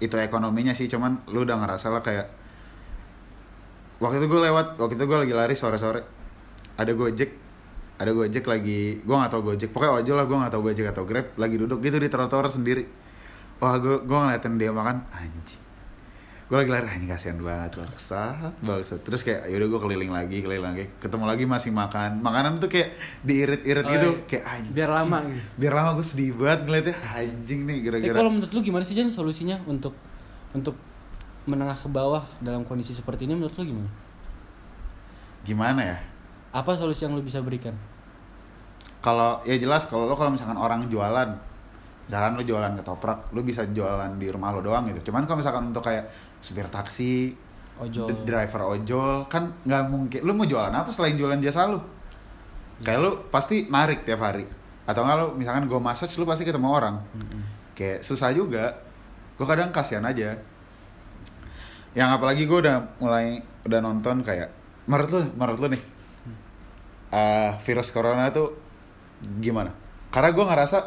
[0.01, 2.27] itu ekonominya sih cuman lu udah ngerasa lah kayak
[3.97, 6.01] waktu itu gue lewat waktu itu gue lagi lari sore sore
[6.77, 7.40] ada gojek
[8.01, 8.99] ada gojek lagi.
[8.99, 9.69] Gue nggak tahu gojek.
[9.69, 11.27] Pokoknya ojol lah gue nggak tahu gojek atau grab.
[11.37, 12.83] Lagi duduk gitu di trotoar sendiri.
[13.57, 15.61] Wah gue gue ngeliatin dia makan anjing.
[16.45, 18.99] Gue lagi lari anjing kasihan banget bangsat bangsat.
[19.01, 20.83] Terus kayak yaudah gue keliling lagi keliling lagi.
[20.97, 22.19] Ketemu lagi masih makan.
[22.19, 22.91] Makanan tuh kayak
[23.23, 24.09] diirit-irit Oh, gitu.
[24.11, 24.25] iya.
[24.27, 24.73] kayak anjing.
[24.73, 25.39] Biar lama gitu.
[25.55, 26.95] biar lama gue sedih banget ngeliatnya.
[27.15, 29.95] Anjing nih Tapi gara-gara kalau menurut lu gimana sih Jan solusinya untuk
[30.51, 30.75] untuk
[31.41, 33.89] menengah ke bawah dalam kondisi seperti ini menurut lu gimana?
[35.41, 35.97] gimana ya?
[36.51, 37.73] Apa solusi yang lu bisa berikan?
[39.01, 41.29] Kalau ya jelas kalau lo kalau misalkan orang jualan
[42.05, 45.09] misalkan lo jualan ketoprak lo bisa jualan di rumah lo doang gitu.
[45.09, 47.33] Cuman kalau misalkan untuk kayak supir taksi
[47.81, 48.13] Ojol.
[48.29, 50.19] driver ojol kan nggak mungkin.
[50.21, 51.81] Lo mau jualan apa selain jualan jasa lo?
[52.85, 54.45] Kayak lo pasti narik tiap hari.
[54.85, 56.95] Atau nggak lo misalkan gue massage lo pasti ketemu orang.
[57.17, 57.41] Mm-mm.
[57.73, 58.77] kayak susah juga.
[59.33, 60.37] Gue kadang kasihan aja.
[61.97, 64.53] Yang apalagi gue udah mulai udah nonton kayak
[64.89, 65.83] menurut lu menurut lu nih
[67.13, 68.70] eh, virus corona tuh
[69.39, 69.71] gimana
[70.09, 70.77] karena gue ngerasa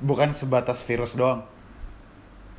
[0.00, 1.44] bukan sebatas virus doang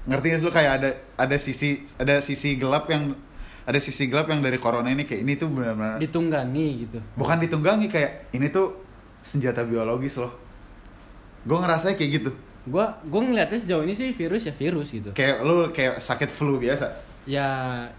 [0.06, 3.18] ngerti gak sih lu kayak ada ada sisi ada sisi gelap yang
[3.66, 7.00] ada sisi gelap yang dari corona ini kayak ini tuh benar-benar Ditunggangi gitu.
[7.18, 8.78] bukan ditunggangi kayak ini tuh
[9.26, 10.30] senjata biologis loh
[11.44, 12.32] gue ngerasa kayak gitu
[12.66, 15.14] Gua gua ngeliatnya sejauh ini sih virus ya virus gitu.
[15.14, 16.90] kayak lu kayak sakit flu biasa
[17.26, 17.50] Ya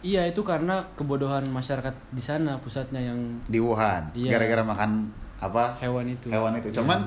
[0.02, 4.38] iya itu karena kebodohan masyarakat di sana pusatnya yang di Wuhan Iya.
[4.38, 6.26] gara-gara makan apa hewan itu.
[6.28, 6.76] hewan itu Iya.
[6.80, 6.98] cuman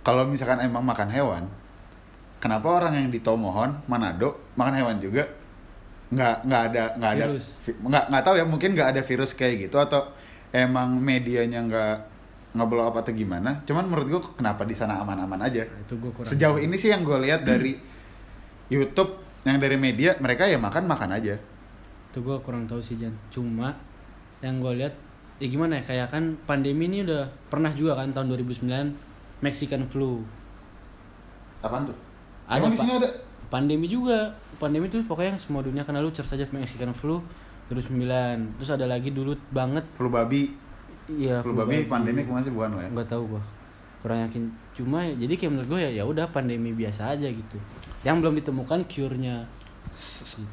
[0.00, 1.42] kalau misalkan emang makan hewan
[2.38, 5.26] kenapa orang yang di Tomohon Manado makan hewan juga
[6.10, 7.46] nggak nggak ada nggak ada Virus.
[7.78, 10.10] nggak nggak tahu ya mungkin nggak ada virus kayak gitu atau
[10.50, 11.96] emang medianya nggak
[12.60, 16.10] blow up atau gimana cuman menurut gua kenapa di sana aman-aman aja Nah, itu gua
[16.10, 16.26] kurang.
[16.26, 17.78] sejauh ini sih yang gue lihat dari
[18.66, 21.38] YouTube yang dari media mereka ya makan makan aja
[22.10, 23.78] itu gue kurang tahu sih Jan cuma
[24.40, 24.94] yang gue lihat
[25.40, 25.82] ya gimana ya?
[25.82, 28.68] Kayak kan pandemi ini udah pernah juga kan tahun 2009
[29.40, 30.20] Mexican flu.
[31.64, 31.96] Apaan tuh?
[32.44, 33.10] Ada, Emang di sini ada?
[33.48, 34.36] Pandemi juga.
[34.60, 37.24] Pandemi tuh pokoknya semua dunia kena lu search aja Mexican flu
[37.72, 39.82] 2009 terus ada lagi dulu banget.
[39.96, 40.52] Flu babi.
[41.10, 42.88] Iya flu babi pandemik bukan sih bukan lo ya?
[42.92, 43.42] Nggak tahu gua.
[44.04, 44.42] Kurang yakin.
[44.76, 47.56] Cuma ya- jadi kayak menurut gue ya ya udah pandemi biasa aja gitu.
[48.06, 49.44] Yang belum ditemukan cure-nya.
[49.92, 50.44] Gitu.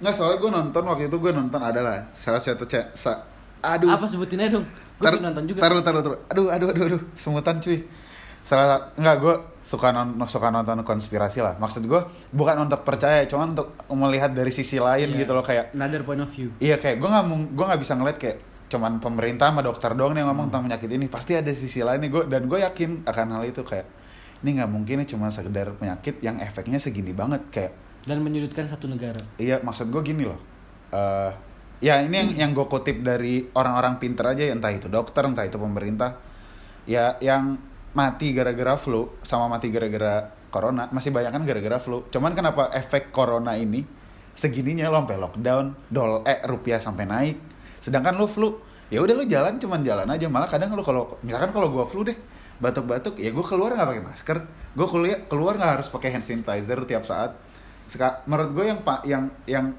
[0.00, 2.64] Nggak soalnya gue nonton waktu itu gue nonton adalah salah satu
[3.62, 3.88] aduh.
[3.88, 4.66] Apa sebutin aja dong
[5.00, 5.60] gue tar- nonton juga.
[5.60, 7.02] taruh taruh taruh aduh aduh aduh aduh.
[7.12, 7.84] Semutan cuy.
[8.40, 11.56] Salah enggak gue suka non, suka nonton konspirasi lah.
[11.56, 12.00] Maksud gue
[12.30, 15.20] bukan untuk percaya cuman untuk melihat dari sisi lain Iya.
[15.20, 16.48] gitu loh kayak another point of view.
[16.56, 18.36] Iya kayak gue nggak gue nggak bisa ngeliat kayak
[18.68, 20.52] cuman pemerintah sama dokter doang nih yang ngomong Hmm.
[20.54, 21.06] tentang penyakit ini.
[21.06, 22.10] Pasti ada sisi lain nih.
[22.10, 23.86] Gue dan gue yakin akan hal itu kayak
[24.40, 27.44] ini nggak mungkin cuma sekedar penyakit yang efeknya segini banget.
[27.50, 29.20] Kayak dan menyudutkan satu negara.
[29.36, 30.40] Iya, maksud gue gini loh.
[30.90, 31.30] eh
[31.80, 35.56] ya ini yang yang gue kutip dari orang-orang pinter aja, entah itu dokter, entah itu
[35.56, 36.16] pemerintah.
[36.88, 37.60] Ya, yang
[37.92, 42.06] mati gara-gara flu sama mati gara-gara corona masih banyak kan gara-gara flu.
[42.12, 43.82] Cuman kenapa efek corona ini
[44.36, 47.36] segininya lo sampai lockdown, dol eh rupiah sampai naik.
[47.80, 48.60] Sedangkan lo flu,
[48.92, 50.26] ya udah lo jalan cuman jalan aja.
[50.30, 52.16] Malah kadang lo kalau misalkan kalau gue flu deh
[52.60, 54.38] batuk-batuk ya gue keluar nggak pakai masker
[54.76, 57.32] gue kuliah keluar nggak harus pakai hand sanitizer tiap saat
[57.90, 59.74] Seka, menurut gue yang pak yang yang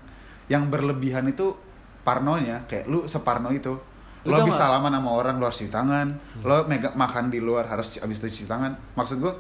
[0.52, 1.56] yang berlebihan itu
[2.02, 3.74] parnonya kayak lu separno itu.
[4.22, 6.08] Lu lo bisa salaman sama orang lo harus cuci tangan.
[6.42, 8.78] Lo mega makan di luar harus habis itu cuci tangan.
[8.94, 9.34] Maksud gue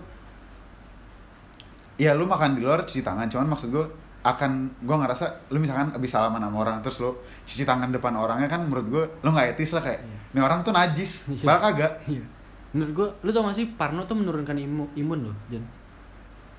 [1.97, 3.29] ya lu makan di luar cuci tangan.
[3.29, 3.85] Cuman maksud gue
[4.21, 8.45] akan gue ngerasa lu misalkan habis salaman sama orang terus lu cuci tangan depan orangnya
[8.45, 10.17] kan menurut gue lu nggak etis lah kayak Iya.
[10.33, 11.11] ini orang tuh najis.
[11.33, 11.45] Iya.
[11.45, 11.93] padahal kagak.
[12.05, 12.23] Iya.
[12.71, 15.59] Menurut gua, lu tau gak sih Parno tuh menurunkan imun, imun loh, Jan.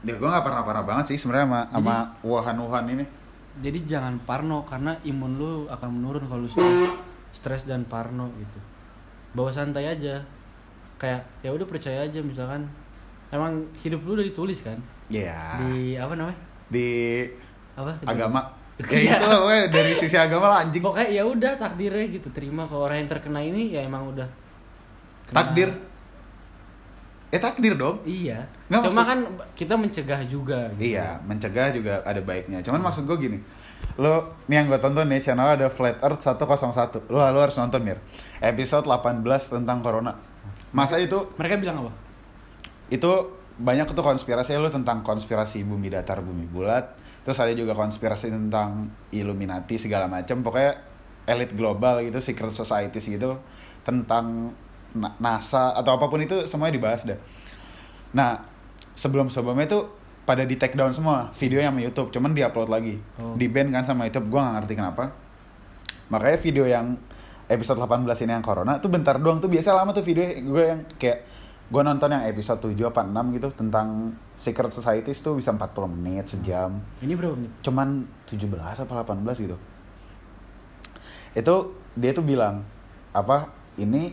[0.03, 3.05] ya gue nggak pernah parah banget sih sebenarnya sama sama wuhan wuhan ini
[3.59, 6.79] Jadi jangan Parno karena imun lu akan menurun kalau lu stres,
[7.31, 8.59] stres dan Parno gitu.
[9.33, 10.25] Bawa santai aja.
[10.97, 12.65] Kayak ya udah percaya aja misalkan
[13.29, 14.79] emang hidup lu udah ditulis kan
[15.09, 16.39] ya di apa namanya?
[16.69, 17.27] di
[17.75, 17.91] Apa?
[18.07, 18.39] agama
[18.87, 19.15] ya Iya.
[19.15, 22.87] itu loh we, dari sisi agama lah anjing Pokoknya ya udah takdirnya gitu terima kalau
[22.87, 24.29] orang yang terkena ini ya emang udah
[25.27, 25.69] kena- takdir
[27.33, 28.45] eh takdir dong Iya.
[28.69, 29.21] Nggak, Cuma maksud- kan
[29.53, 30.69] kita mencegah juga.
[30.77, 30.93] Gitu.
[30.93, 33.39] iya mencegah juga ada baiknya cuman maksud gue gini
[33.95, 37.81] lo nih yang gue tonton nih channel ada Flat Earth 101 lo, lo harus nonton
[37.81, 37.99] mir
[38.39, 40.13] episode 18 tentang corona
[40.71, 41.93] masa itu Mereka bilang apa?
[42.89, 43.11] itu
[43.55, 48.89] banyak tuh konspirasi lo tentang konspirasi bumi datar bumi bulat terus ada juga konspirasi tentang
[49.11, 50.73] Illuminati segala macam pokoknya
[51.25, 53.39] elit global gitu secret societies gitu
[53.83, 54.53] tentang
[54.95, 57.19] NASA atau apa pun itu semuanya dibahas dah
[58.13, 58.45] nah
[58.93, 59.81] sebelum sebelumnya itu
[60.23, 62.97] pada di take down semua videonya sama YouTube cuman diupload lagi.
[63.19, 63.35] Oh.
[63.35, 65.05] di ban kan sama YouTube gua nggak ngerti kenapa.
[66.13, 66.95] Makanya video yang
[67.51, 70.81] episode 18 ini yang corona tuh bentar doang tuh biasa lama tuh video gue yang
[70.97, 71.25] kayak
[71.73, 76.29] gue nonton yang episode 7 apa 6 gitu tentang secret societies tuh bisa 40 menit
[76.29, 76.81] sejam.
[77.01, 77.53] Ini berapa menit?
[77.65, 79.57] cuman 17 apa 18 gitu.
[81.33, 81.55] Itu
[81.97, 82.61] dia tuh bilang
[83.17, 83.49] apa?
[83.81, 84.13] Ini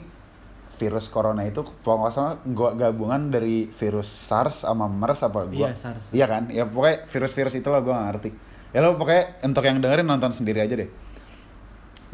[0.80, 5.68] virus corona itu kalau nggak salah gua gabungan dari virus SARS sama MERS apa gua?
[5.68, 6.06] Iya, SARS.
[6.16, 6.48] iya kan?
[6.48, 8.30] Ya pokoknya virus-virus itulah gua nggak ngerti.
[8.72, 10.90] Ya lo pokoknya untuk yang dengerin nonton sendiri aja deh.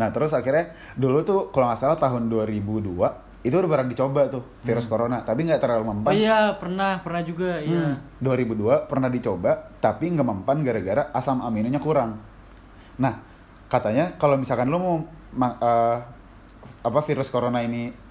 [0.01, 4.41] Nah terus akhirnya dulu tuh kalau nggak salah tahun 2002 itu udah pernah dicoba tuh
[4.65, 5.21] virus corona.
[5.21, 6.11] Tapi nggak terlalu Oh mempan.
[6.17, 7.93] Iya, pernah, pernah juga, iya.
[7.93, 12.17] Hmm, 2002 pernah dicoba tapi nggak mempan gara-gara asam aminonya kurang.
[12.97, 13.13] Nah,
[13.69, 14.95] katanya kalau misalkan lu mau
[15.37, 15.97] ma- eh,
[16.81, 18.04] apa virus corona ini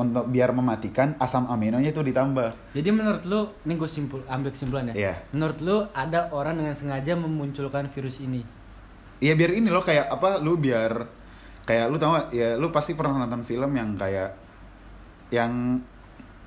[0.00, 2.72] untuk biar mematikan asam aminonya itu ditambah.
[2.72, 4.94] Jadi menurut lu, ini gue simpul, ambil kesimpulan ya.
[4.96, 5.14] Iya.
[5.30, 8.40] Menurut lu ada orang dengan sengaja memunculkan virus ini.
[9.20, 11.04] Iya biar ini loh kayak apa lu biar
[11.62, 14.32] kayak lu gak ya lu pasti pernah nonton film yang kayak
[15.28, 15.76] yang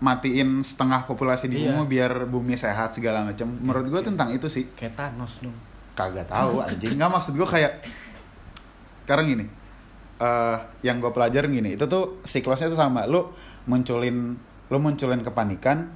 [0.02, 1.78] matiin setengah populasi di Iya.
[1.78, 3.48] bumi biar bumi sehat segala macam.
[3.48, 4.68] Menurut gue tentang itu sih.
[4.74, 5.56] Kayak Thanos dong.
[5.94, 7.86] kagak tahu anjing nggak maksud gue kayak
[9.06, 9.46] sekarang gini
[10.22, 13.06] eh yang gue pelajarin gini itu tuh siklusnya tuh sama.
[13.10, 13.34] Lu
[13.70, 14.38] munculin
[14.72, 15.90] lu munculin kepanikan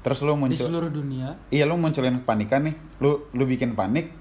[0.00, 1.34] terus lu Di muncul seluruh dunia.
[1.50, 2.76] iya lu munculin kepanikan nih.
[3.02, 4.12] Lu lu bikin panik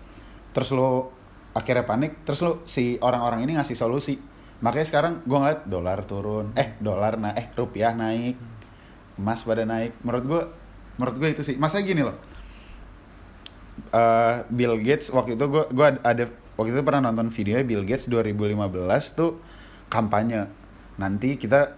[0.51, 1.11] terus lu
[1.53, 4.17] akhirnya panik terus lu si orang-orang ini ngasih solusi.
[4.57, 6.53] Makanya sekarang gue ngeliat dolar turun.
[6.57, 8.36] Eh dolar na eh rupiah naik.
[9.21, 9.93] Emas pada naik.
[10.01, 10.41] Menurut gue
[10.97, 11.55] menurut gue itu sih.
[11.61, 12.17] Masa gini loh.
[13.93, 16.25] Eh, Bill Gates waktu itu gue gua ada
[16.57, 18.67] waktu itu pernah nonton videonya Bill Gates 2015
[19.13, 19.39] tuh
[19.87, 20.49] kampanye.
[20.97, 21.77] Nanti kita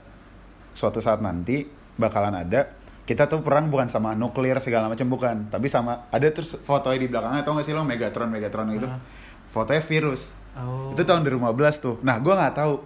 [0.74, 1.68] suatu saat nanti
[2.00, 5.50] bakalan ada kita tuh perang bukan sama nuklir segala macam bukan.
[5.50, 7.82] Tapi sama ada terus fotonya di belakangnya tau gak sih lo?
[7.82, 8.86] Megatron Megatron gitu.
[8.86, 9.02] Ah.
[9.50, 10.38] fotonya virus.
[10.54, 10.94] Oh.
[10.94, 11.96] itu tahun 2015 tuh.
[12.06, 12.86] Nah gue nggak tahu.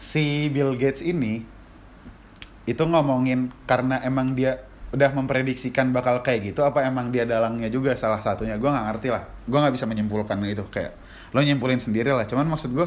[0.00, 1.46] Si Bill Gates ini
[2.66, 7.94] itu ngomongin karena emang dia udah memprediksikan bakal kayak gitu apa emang dia dalangnya juga
[7.94, 8.58] salah satunya?
[8.58, 9.22] Gue nggak ngerti lah.
[9.46, 10.98] Gue nggak bisa menyimpulkan itu kayak
[11.30, 12.26] lo nyimpulin sendiri lah.
[12.26, 12.86] Cuman maksud gue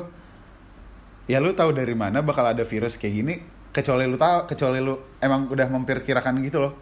[1.32, 3.34] ya lu tahu dari mana bakal ada virus kayak gini
[3.72, 6.76] kecuali lu tahu kecuali lu emang udah memperkirakan gitu loh.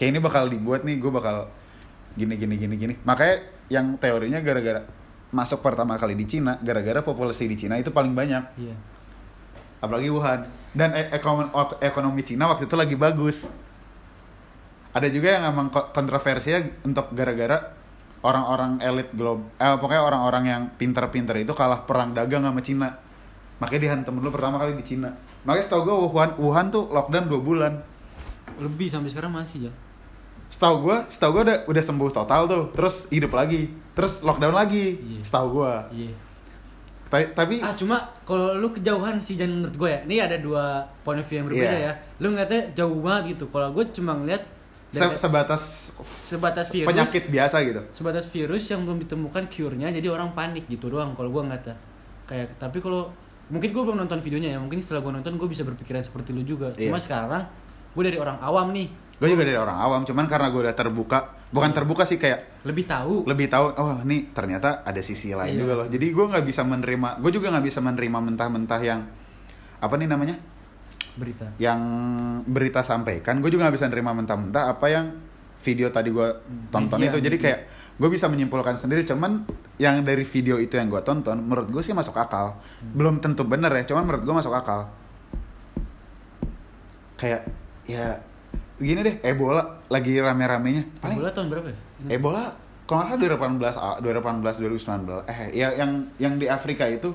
[0.00, 1.52] Kayak ini bakal dibuat nih gue bakal
[2.16, 2.94] gini gini gini gini.
[3.04, 3.36] Makanya
[3.68, 4.80] yang teorinya gara-gara
[5.28, 8.44] masuk pertama kali di Cina gara-gara populasi di Cina itu paling banyak.
[8.56, 8.76] Iya.
[9.84, 10.48] apalagi Wuhan.
[10.72, 11.12] Dan e-
[11.84, 13.52] ekonomi Cina waktu itu lagi bagus
[14.94, 17.74] ada juga yang emang ko- kontroversinya untuk gara-gara
[18.20, 22.88] orang-orang elit globe eh pokoknya orang-orang yang pinter-pinter itu kalah perang dagang sama Cina
[23.56, 27.40] makanya dihantam dulu pertama kali di Cina makanya setahu gue Wuhan Wuhan tuh lockdown dua
[27.40, 27.72] bulan
[28.54, 29.74] Lebih sampai sekarang masih, Jan.
[30.46, 34.94] setahu gue setahu gue udah udah sembuh total tuh terus hidup lagi terus lockdown lagi
[34.96, 35.20] Iya.
[35.20, 36.12] setahu gue Iya.
[37.04, 40.00] Ta- tapi Ah cuma kalau lu kejauhan sih Jan menurut gue ya.
[40.02, 40.64] Ini ada dua
[41.02, 41.82] point of view yang berbeda Iya.
[41.84, 41.92] ya.
[42.16, 43.44] Lu ngeliatnya jauh banget gitu.
[43.48, 44.42] Kalau gue cuma ngeliat
[44.94, 45.62] se- sebatas
[46.22, 50.88] sebatas virus penyakit biasa gitu sebatas virus yang belum ditemukan cure-nya jadi orang panik gitu
[50.88, 51.76] doang kalau gue ngeliatnya.
[52.24, 53.12] Kayak tapi kalau
[53.46, 54.58] mungkin gue belum nonton videonya ya.
[54.58, 56.72] Mungkin setelah gue nonton gue bisa berpikiran seperti lu juga.
[56.72, 57.04] Cuma Iya.
[57.04, 57.44] sekarang
[57.92, 61.18] gue dari orang awam nih gue juga dari orang awam cuman karena gue udah terbuka
[61.48, 63.22] bukan terbuka sih kayak lebih tahu.
[63.22, 65.60] lebih tahu oh ini ternyata ada sisi lain Iya.
[65.60, 69.06] juga loh jadi gue nggak bisa menerima gue juga nggak bisa menerima mentah-mentah yang
[69.78, 70.34] apa nih namanya
[71.14, 71.46] berita.
[71.62, 71.80] yang
[72.44, 75.06] berita sampaikan gue juga nggak bisa nerima mentah-mentah apa yang
[75.64, 76.28] video tadi gue
[76.68, 77.44] tonton Media, itu jadi media.
[77.48, 77.60] kayak
[77.94, 79.46] gue bisa menyimpulkan sendiri cuman
[79.78, 83.70] yang dari video itu yang gue tonton menurut gue sih masuk akal belum tentu bener
[83.70, 84.90] ya cuman menurut gue masuk akal
[87.14, 87.46] kayak
[87.86, 88.18] ya
[88.82, 91.78] gini deh Ebola lagi rame-ramenya paling Bola tahun berapa ya?
[92.10, 92.42] Ebola
[92.84, 97.14] kalau nggak salah 2018 2018 2019 eh ya yang yang di Afrika itu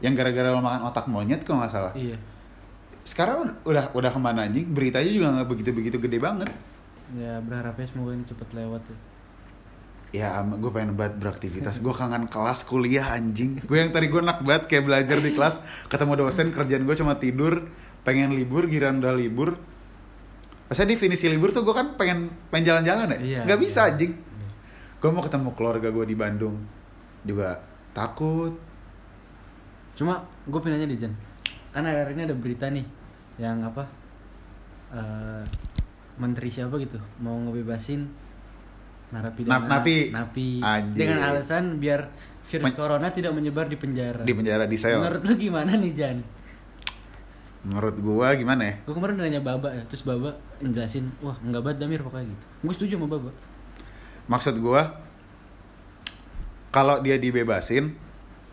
[0.00, 2.16] yang gara-gara lo makan otak monyet kalau nggak salah Iya.
[3.02, 4.66] Sekarang udah udah, ke mana anjing?
[4.70, 6.50] Beritanya juga nggak begitu begitu gede banget.
[7.18, 8.98] Ya berharapnya semoga ini cepet lewat ya.
[10.12, 11.82] ya gue pengen banget beraktivitas.
[11.82, 13.58] Gue kangen kelas kuliah anjing.
[13.66, 15.58] Gue yang tadi gue enak banget kayak belajar di kelas.
[15.90, 17.66] Ketemu dosen kerjaan gue cuma tidur.
[18.06, 19.58] Pengen libur giran udah libur.
[20.70, 23.18] Maksudnya definisi libur tuh gue kan pengen pengen jalan-jalan ya?
[23.18, 23.90] Iya, nggak bisa iya.
[23.92, 24.12] anjing.
[25.02, 26.54] Gue mau ketemu keluarga gue di Bandung.
[27.26, 27.60] Juga
[27.92, 28.56] takut.
[29.98, 31.31] Cuma gue pengen nanya deh Jan
[31.72, 32.84] Kan hari ini ada berita nih
[33.36, 33.84] Yang apa
[34.92, 35.42] eh,
[36.14, 38.04] Menteri siapa gitu Mau ngebebasin
[39.10, 40.08] Narapidana Nap- napi.
[40.08, 40.48] Napi.
[40.92, 42.08] Dengan alasan biar
[42.48, 44.24] virus Men- corona tidak menyebar di penjara.
[44.24, 44.96] Di penjara di sel.
[44.96, 46.18] Menurut lu gimana nih Jan?
[47.62, 48.74] menurut gue gimana ya?
[48.82, 52.44] Gue kemarin nanya Baba ya Terus Baba ngejelasin Wah nggak banget Damir pokoknya gitu.
[52.58, 53.30] Gue setuju sama Baba.
[54.26, 54.82] Maksud gue
[56.70, 57.92] kalau dia dibebasin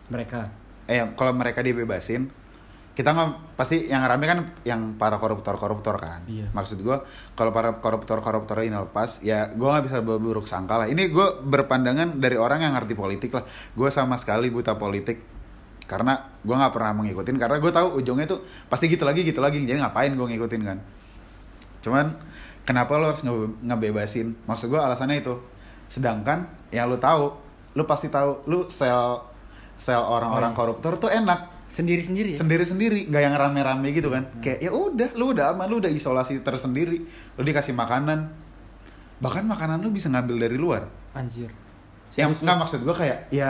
[0.06, 0.52] Mereka.
[0.86, 2.28] eh kalau mereka dibebasin
[2.90, 6.20] kita nggak pasti yang rame kan yang para koruptor koruptor kan.
[6.26, 6.50] Iya.
[6.50, 6.96] maksud gue
[7.32, 10.86] kalau para koruptor koruptor ini lepas ya gue nggak bisa berburuk sangka lah.
[10.86, 13.46] Ini gue berpandangan dari orang yang ngerti politik lah.
[13.72, 15.22] Gue sama sekali buta politik
[15.86, 19.62] karena gue nggak pernah mengikutin karena gue tahu ujungnya tuh pasti gitu lagi gitu lagi.
[19.62, 20.78] Jadi ngapain gue ngikutin kan?
[21.80, 22.06] Cuman
[22.62, 24.34] kenapa lo harus nge- ngebebasin?
[24.44, 25.40] Maksud gue alasannya itu.
[25.86, 27.32] Sedangkan yang lo tahu
[27.70, 29.22] lo pasti tahu lo sel
[29.74, 30.60] sel orang-orang Oh, iya.
[30.60, 32.36] koruptor tuh enak Sendiri-sendiri ya?
[32.36, 34.26] sendiri-sendiri nggak yang rame-rame gitu kan.
[34.40, 36.98] Kayak ya udah lu udah aman lu udah isolasi tersendiri
[37.32, 38.26] lu dikasih makanan.
[39.18, 40.90] Bahkan makanan lu bisa ngambil dari luar.
[41.12, 41.46] Anjir.
[42.12, 42.44] Yang Serius lu?
[42.44, 43.48] nggak maksud gua kayak ya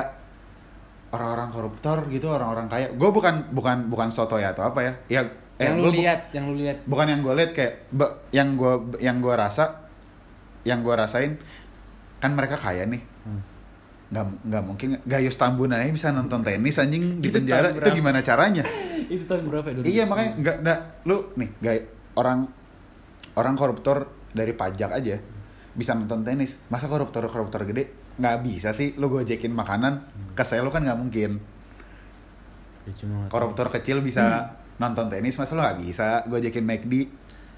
[1.10, 2.86] orang-orang koruptor gitu orang-orang kaya.
[2.92, 4.92] Gue bukan bukan bukan soto ya atau apa ya.
[5.08, 5.20] Ya
[5.58, 6.76] Yang lu gua bu- lihat Yang lu lihat.
[6.84, 9.64] bukan yang gue lihat kayak be- yang gue yang gue rasa
[10.62, 11.40] yang gue rasain
[12.16, 13.00] kan mereka kaya nih.
[13.24, 13.40] Hmm.
[14.10, 14.88] Nggak nggak mungkin.
[15.06, 17.70] Gayus Tambunan aja bisa nonton tenis anjing di Itu penjara.
[17.70, 17.94] itu berapa?
[17.94, 18.64] gimana caranya?
[19.06, 19.82] Itu tahun berapa ya?
[19.86, 20.80] Iya makanya nggak nggak.
[21.06, 21.78] Lu nih gay
[22.18, 22.50] orang
[23.38, 25.16] orang koruptor dari pajak aja
[25.72, 26.58] bisa nonton tenis.
[26.68, 28.14] Masa koruptor koruptor gede?
[28.18, 28.98] Nggak bisa sih.
[28.98, 30.02] Lu gojekin makanan
[30.34, 31.38] ke saya lu kan nggak mungkin.
[32.88, 32.92] Ya,
[33.30, 36.26] koruptor kecil bisa nonton tenis masa lu nggak bisa?
[36.26, 36.94] Gojekin McD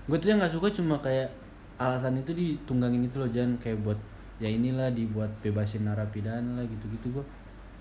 [0.03, 1.31] gue tuh yang nggak suka cuma kayak
[1.79, 3.95] alasan itu ditunggangin itu loh jangan kayak buat
[4.43, 7.14] ya inilah dibuat bebasin narapidana lah gitu-gitu.
[7.14, 7.24] Gue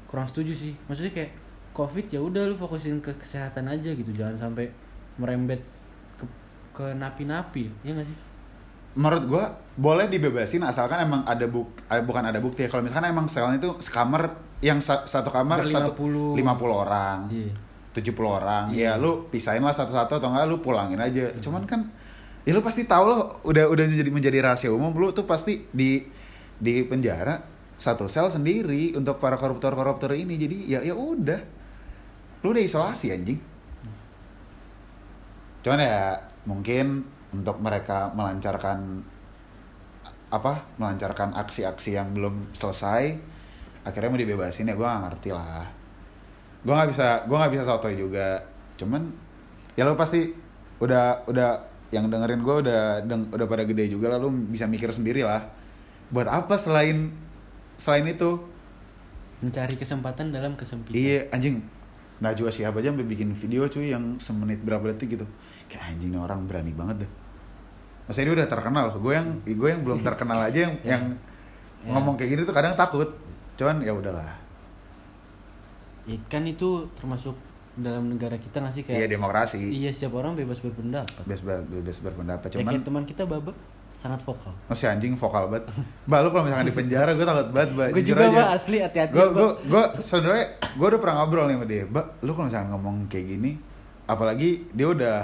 [0.06, 0.78] kurang setuju sih.
[0.86, 1.32] Maksudnya kayak
[1.72, 4.14] covid ya udah lu fokusin ke kesehatan aja gitu.
[4.14, 4.70] Jangan sampai
[5.18, 5.66] merembet
[6.16, 6.26] ke
[6.72, 8.18] ke napi-napi ya nggak sih?
[8.92, 9.44] Menurut gua
[9.74, 12.70] boleh dibebasin asalkan emang ada buk ada- bukan ada bukti ya.
[12.70, 16.38] Kalau misalkan emang selnya itu sekamar yang sa- satu kamar satu 50.
[16.38, 17.50] 50 orang iya.
[17.92, 18.94] 70 orang Iya.
[18.94, 21.34] ya lu pisahin lah satu-satu atau enggak lu pulangin aja.
[21.40, 21.88] Cuman kan
[22.44, 26.04] ya lu pasti tahu loh udah udah menjadi menjadi rahasia umum lu tuh pasti di
[26.62, 27.42] di penjara
[27.82, 30.38] satu sel sendiri untuk para koruptor koruptor ini.
[30.38, 31.42] Jadi ya ya udah.
[32.46, 33.42] Lu udah isolasi anjing.
[35.66, 37.02] Cuman ya mungkin
[37.34, 39.02] untuk mereka melancarkan
[40.32, 43.20] apa melancarkan aksi-aksi yang belum selesai
[43.84, 45.66] akhirnya mau dibebasin ya gue gak ngerti lah.
[46.62, 48.38] Gue nggak bisa gue nggak bisa sotoy juga.
[48.78, 49.10] Cuman
[49.74, 50.30] ya lo pasti
[50.82, 51.50] udah udah
[51.90, 55.61] yang dengerin gue udah udah pada gede juga lah lo bisa mikir sendiri lah
[56.12, 57.10] buat apa selain
[57.76, 58.38] selain itu
[59.40, 61.64] mencari kesempatan dalam kesempitan iya anjing
[62.22, 65.26] Najwa siapa aja sampai bikin video cuy yang semenit berapa detik gitu
[65.66, 67.12] kayak anjing ini orang berani banget deh
[68.02, 68.86] Maksudnya dia udah terkenal.
[68.98, 70.90] Gue yang gue yang belum terkenal aja yang Ya.
[70.92, 71.04] yang
[71.82, 71.96] Ya.
[71.96, 73.08] ngomong kayak gini tuh kadang takut.
[73.56, 74.36] Cuman ya udahlah.
[76.04, 77.38] Ya, kan itu termasuk
[77.72, 79.58] dalam negara kita nggak sih Iya kayak demokrasi.
[79.72, 82.48] iya setiap orang bebas berpendapat Bebas, bebas berpendapat.
[82.50, 83.54] ya, Cuman kayak teman kita baba
[84.02, 84.50] sangat vokal.
[84.66, 85.70] Masih anjing vokal banget.
[86.04, 87.88] Mbak lu kalau misalkan di penjara gue takut banget, Mbak.
[87.92, 91.66] gue juga mbak asli hati-hati gue gue gue sebenarnya gue udah pernah ngobrol nih sama
[91.66, 91.84] dia.
[91.86, 93.52] Mbak lu kalau misalnya ngomong kayak gini
[94.04, 95.18] apalagi dia udah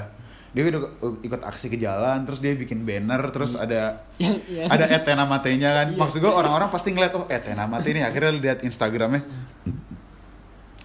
[0.47, 0.81] dia udah
[1.19, 5.69] ikut aksi ke jalan terus dia bikin banner terus ada yang yang- ada etena matenya
[5.75, 5.87] kan.
[5.89, 5.97] Iya.
[5.97, 9.25] maksud gue orang-orang pasti ngeliat oh etena mate ini akhirnya lihat instagramnya.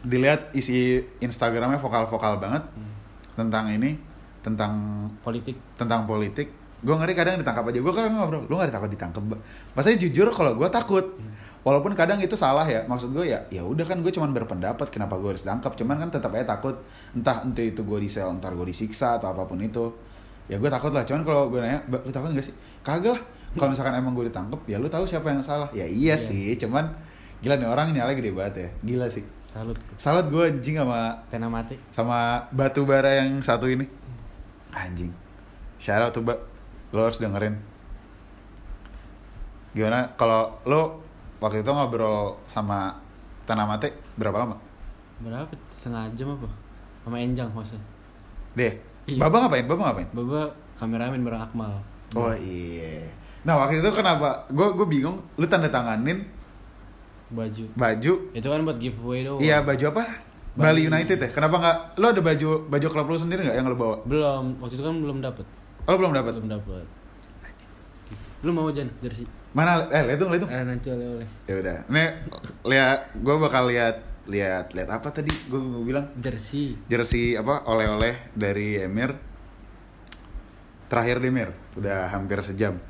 [0.02, 2.64] Dilihat isi instagramnya vokal-vokal banget
[3.32, 3.94] tentang ini
[4.40, 4.72] tentang
[5.22, 5.54] politik.
[5.76, 6.50] tentang politik
[6.82, 7.78] gue ngeri kadang ditangkap aja.
[7.78, 9.22] Gue kadang ngobrol lu gak takut ditangkap
[9.72, 11.06] maksudnya jujur kalau gue takut.
[11.62, 12.82] Walaupun kadang itu salah ya.
[12.90, 15.78] Maksud gue ya ya udah kan gue cuman berpendapat kenapa gue harus ditangkap.
[15.78, 16.82] Cuman kan tetap aja takut.
[17.14, 19.94] Entah entah itu gue disel ntar gue disiksa atau apa pun itu.
[20.50, 21.06] Ya gue takut lah.
[21.06, 22.54] Cuman kalau gue nanya "Mbak, lu takut gak sih?
[22.82, 23.22] Kagak lah.
[23.54, 25.70] Kalau misalkan emang gue ditangkap ya lu tahu siapa yang salah.
[25.70, 26.16] Ya iya, Iya.
[26.18, 26.58] sih.
[26.58, 26.90] Cuman
[27.38, 28.68] gila nih orang nyala gede banget ya.
[28.82, 29.22] Gila sih.
[29.54, 29.78] Salut.
[30.00, 31.76] Salut gue anjing sama tena mati.
[31.94, 33.86] sama batu bara yang satu ini.
[34.74, 35.14] Anjing.
[35.82, 36.22] Out tuh
[36.92, 37.56] lo harus dengerin
[39.72, 41.00] gimana kalau lo
[41.40, 42.92] waktu itu ngobrol sama
[43.42, 44.56] Tanah Mate berapa lama?
[45.18, 46.48] berapa setengah jam apa
[47.02, 47.80] sama Enjang hostnya
[48.52, 49.18] Deh, Iya.
[49.18, 49.64] Baba ngapain?
[49.66, 50.08] Baba ngapain?
[50.12, 50.40] baba
[50.76, 51.72] kameramen bareng Akmal
[52.12, 53.08] Oh iya.
[53.42, 54.44] Nah waktu itu kenapa?
[54.52, 55.24] Gue gue bingung.
[55.34, 56.22] Lu tanda tanganin
[57.32, 58.12] baju baju.
[58.30, 60.04] itu kan buat giveaway doang Iya baju apa?
[60.52, 60.92] Bali Bali.
[60.92, 61.28] United ya.
[61.32, 61.76] Kenapa nggak?
[61.96, 63.96] Lo ada baju baju klub lo sendiri nggak yang lo bawa?
[64.04, 65.46] belum waktu itu kan belum dapet
[65.86, 66.32] Oh lo belum dapat.
[66.38, 66.86] belum dapet
[68.42, 69.22] lu mau jan jersey
[69.54, 69.86] Mana?
[69.92, 70.50] Eh lihat dong, lihat dong.
[70.50, 71.28] eh, nanti oleh oleh.
[71.44, 71.76] Ya udah.
[71.92, 72.08] Nih
[72.64, 75.28] lihat gue bakal lihat lihat lihat apa tadi?
[75.52, 76.08] Gue bilang.
[76.16, 77.68] Jersey jersey apa?
[77.68, 79.12] Oleh-oleh dari Emir.
[80.88, 82.80] Terakhir deh Mir udah hampir sejam.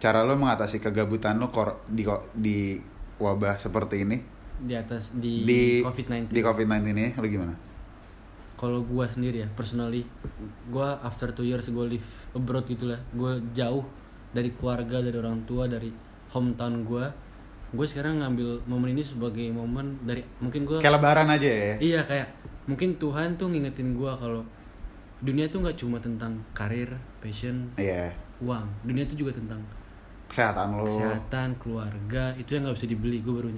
[0.00, 2.80] Cara lo mengatasi kegabutan lo kor di di
[3.20, 4.16] wabah seperti ini?
[4.60, 7.54] Di atas di, di COVID-19 di COVID 19 ini lo gimana
[8.60, 10.04] kalau gua sendiri ya personally
[10.68, 12.04] gua after two years gua live
[12.36, 13.00] abroad gitu lah.
[13.16, 13.80] Gua jauh
[14.36, 15.88] dari keluarga dari orang tua dari
[16.36, 17.08] hometown gua.
[17.70, 21.74] Gue sekarang ngambil momen ini sebagai momen dari mungkin gua kayak lebaran aja ya?
[21.78, 22.28] Iya kayak
[22.66, 24.42] mungkin Tuhan tuh ngingetin gua kalau
[25.22, 26.90] dunia tuh nggak cuma tentang karir
[27.22, 28.10] passion iya.
[28.42, 28.66] uang.
[28.84, 29.62] Dunia tuh juga tentang
[30.26, 33.18] kesehatan lo kesehatan keluarga itu yang nggak bisa dibeli.
[33.22, 33.50] Gue baru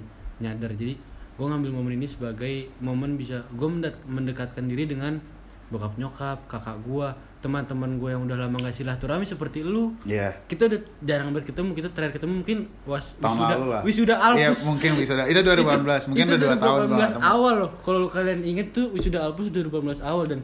[0.45, 0.71] nyadar.
[0.77, 0.93] Jadi
[1.33, 3.69] gue ngambil momen ini sebagai momen bisa gue
[4.05, 5.17] mendekatkan diri dengan
[5.73, 7.07] bokap nyokap kakak gue
[7.41, 9.91] teman-teman gue yang udah lama gak silaturahmi seperti lu.
[10.07, 10.31] Iya.
[10.47, 12.57] Kita udah jarang banget ketemu kita terakhir ketemu mungkin
[12.87, 13.81] was, tahun wisuda lalu lah.
[13.83, 14.59] wisuda Alpus.
[14.63, 15.23] Mungkin wisuda.
[15.27, 17.33] Itu 2018 mungkin itu udah dua tahun gua nggak 2018 ketemu.
[17.35, 17.71] awal loh.
[17.83, 20.39] Kalau kalian inget tuh wisuda Alpus 2018 awal dan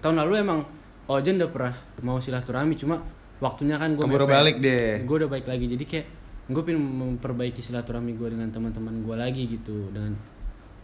[0.00, 0.60] tahun lalu emang
[1.06, 2.98] Ojen udah pernah mau silaturahmi cuma
[3.38, 5.04] waktunya kan gue Keburu balik deh.
[5.04, 6.06] gue udah baik lagi jadi kayak
[6.46, 10.14] gue pengen memperbaiki silaturahmi gue dengan teman-teman gue lagi gitu dengan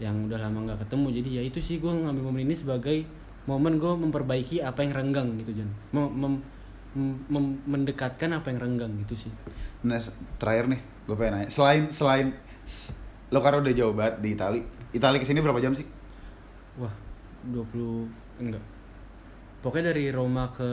[0.02, 3.06] yang udah lama nggak ketemu jadi ya itu sih gue ngambil momen ini sebagai
[3.46, 6.42] momen gue memperbaiki apa yang renggang gitu Jan Mem- mem-
[7.30, 9.32] mem- mendekatkan apa yang renggang gitu sih
[9.82, 9.98] Nah,
[10.38, 10.78] terakhir nih,
[11.10, 11.50] gue pengen nanya.
[11.50, 12.30] Selain selain
[13.34, 14.62] lo kan udah jauh banget di Itali.
[14.94, 15.82] Itali ke sini berapa jam sih?
[16.78, 16.94] wah
[17.44, 18.08] 20
[18.40, 18.64] enggak
[19.60, 20.70] pokoknya dari Roma ke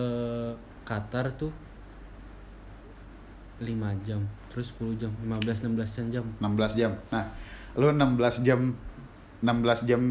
[0.87, 1.51] Qatar tuh
[3.59, 4.23] 5 jam
[4.59, 6.91] terus 10 jam 15 16 jam 16 jam.
[7.15, 7.31] Nah,
[7.79, 8.75] lo 16 jam
[9.39, 10.01] 16 jam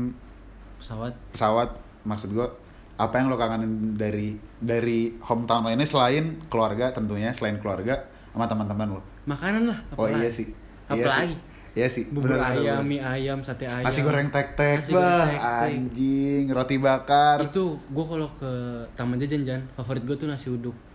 [0.80, 1.68] pesawat pesawat
[2.08, 2.48] maksud gue
[2.96, 8.48] apa yang lo kangenin dari dari hometown lo ini selain keluarga tentunya selain keluarga sama
[8.48, 9.02] teman-teman lo.
[9.28, 10.24] makanan lah Oh apalagi.
[10.24, 10.48] iya sih.
[10.88, 11.38] Iya apalagi sih.
[11.76, 12.04] Iya sih.
[12.08, 12.88] bubur bener, ayam bener.
[12.88, 15.28] mie ayam sate ayam Nasi goreng tek-tek, bah,
[15.68, 18.50] anjing, roti bakar, itu gue kalau ke
[18.96, 20.87] taman jajan Jan favorit gue tuh nasi uduk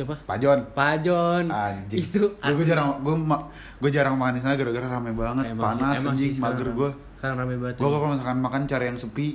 [0.00, 0.58] siapa pajon.
[0.72, 2.00] pajon Anjing.
[2.00, 3.14] itu gue, jarang gue
[3.78, 6.68] gue jarang makan di sana gara-gara rame banget, Emang sih- panas emang anjing, sih mager
[6.70, 6.90] gue.
[7.14, 9.28] sekarang rame banget Gue kalau misalkan makan cari yang sepi.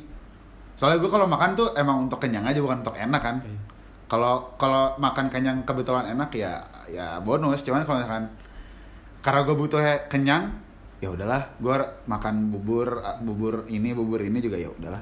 [0.74, 3.38] Soalnya gue kalau makan tuh emang untuk kenyang aja bukan untuk enak kan.
[3.40, 3.60] Iya.
[4.06, 7.62] Kalau kalau makan kenyang kebetulan enak ya ya bonus.
[7.62, 8.28] Cuman kalau misalkan
[9.20, 10.52] karena gue butuh kenyang,
[11.00, 11.42] ya udahlah.
[11.58, 11.74] Gue
[12.06, 12.90] makan bubur
[13.20, 15.00] bubur ini bubur ini juga ya udahlah.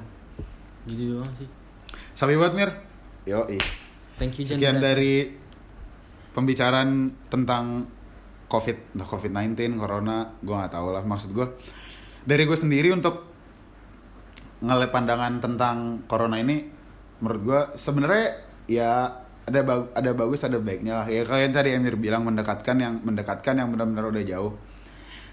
[0.84, 1.48] gitu doang sih
[2.12, 2.68] Sabi buat Mir.
[3.24, 3.64] Yo ih.
[4.14, 5.32] thank you Sekian dari
[6.34, 7.86] pembicaraan tentang
[8.50, 11.02] COVID, entah COVID-19, Corona, gue nggak tahu lah.
[11.06, 11.46] Maksud gue,
[12.26, 13.24] dari gue sendiri untuk
[14.60, 16.66] ngeliat pandangan tentang Corona ini,
[17.22, 18.26] menurut gue sebenarnya
[18.68, 21.06] ya ada bag- ada bagus ada baiknya lah.
[21.08, 24.52] Ya kalian tadi Emir bilang mendekatkan yang mendekatkan yang benar-benar udah jauh.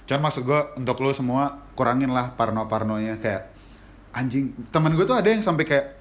[0.07, 3.51] Cuman maksud gue untuk lo semua kurangin lah parno-parnonya kayak
[4.11, 4.51] anjing.
[4.73, 6.00] Temen gue tuh ada yang sampai kayak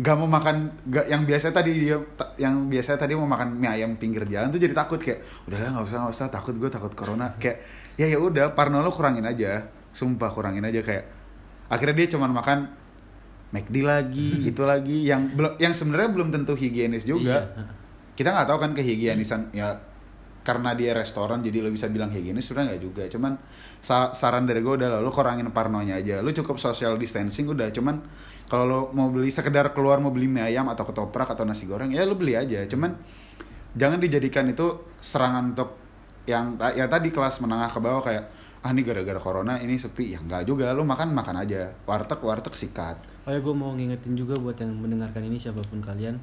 [0.00, 0.56] gak mau makan
[0.88, 2.00] gak yang biasa tadi dia
[2.40, 5.86] yang biasa tadi mau makan mie ayam pinggir jalan tuh jadi takut kayak udahlah nggak
[5.86, 7.36] usah nggak usah takut gue takut corona.
[7.36, 7.60] Kayak
[8.00, 10.80] ya ya udah parno lo kurangin aja sumpah kurangin aja.
[10.80, 11.04] Kayak
[11.68, 12.58] akhirnya dia cuman makan
[13.52, 17.52] McD lagi itu lagi yang belum yang sebenarnya belum tentu higienis juga.
[17.52, 17.78] Iya.
[18.10, 19.80] kita nggak tahu kan kehigienisan ya
[20.40, 23.02] karena dia restoran jadi lo bisa bilang higienis sebenarnya nggak juga.
[23.12, 23.36] Cuman
[23.84, 26.24] sa- saran dari gue udah lo kurangin parnonya aja.
[26.24, 27.68] Lo cukup social distancing udah.
[27.68, 28.00] Cuman
[28.48, 31.92] kalau lo mau beli sekedar keluar mau beli mie ayam atau ketoprak atau nasi goreng
[31.92, 32.64] ya lo beli aja.
[32.64, 32.96] Cuman
[33.76, 35.76] jangan dijadikan itu serangan untuk
[36.24, 38.24] yang ya tadi kelas menengah ke bawah kayak
[38.60, 40.16] ah ini gara-gara corona ini sepi.
[40.16, 40.72] Ya nggak juga.
[40.72, 41.68] Lo makan makan aja.
[41.84, 42.96] Warteg warteg sikat.
[43.28, 46.16] Oh ya gue mau ngingetin juga buat yang mendengarkan ini siapa pun kalian.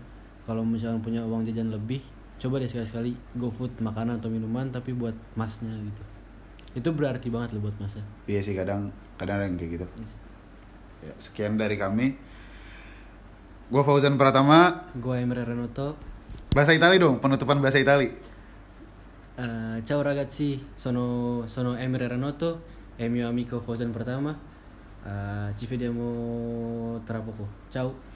[0.49, 2.01] Kalau misalnya punya uang jajan lebih
[2.37, 6.03] Coba deh sekali-sekali go food makanan atau minuman tapi buat masnya gitu.
[6.77, 8.05] Itu berarti banget loh buat masnya.
[8.29, 9.87] Iya sih kadang kadang ada yang kayak gitu.
[11.01, 12.13] Ya, sekian dari kami.
[13.67, 14.85] Gue Fauzan Pratama.
[14.95, 15.97] Gue Emre Renoto.
[16.53, 18.09] Bahasa Itali dong penutupan bahasa Itali.
[19.37, 22.61] Eh, Ciao ragazzi, sono, sono Emre Renoto
[22.97, 24.33] e mio amico Fosen Pratama.
[25.05, 27.45] Eh, Ci vediamo tra poco.
[27.69, 28.06] Ciao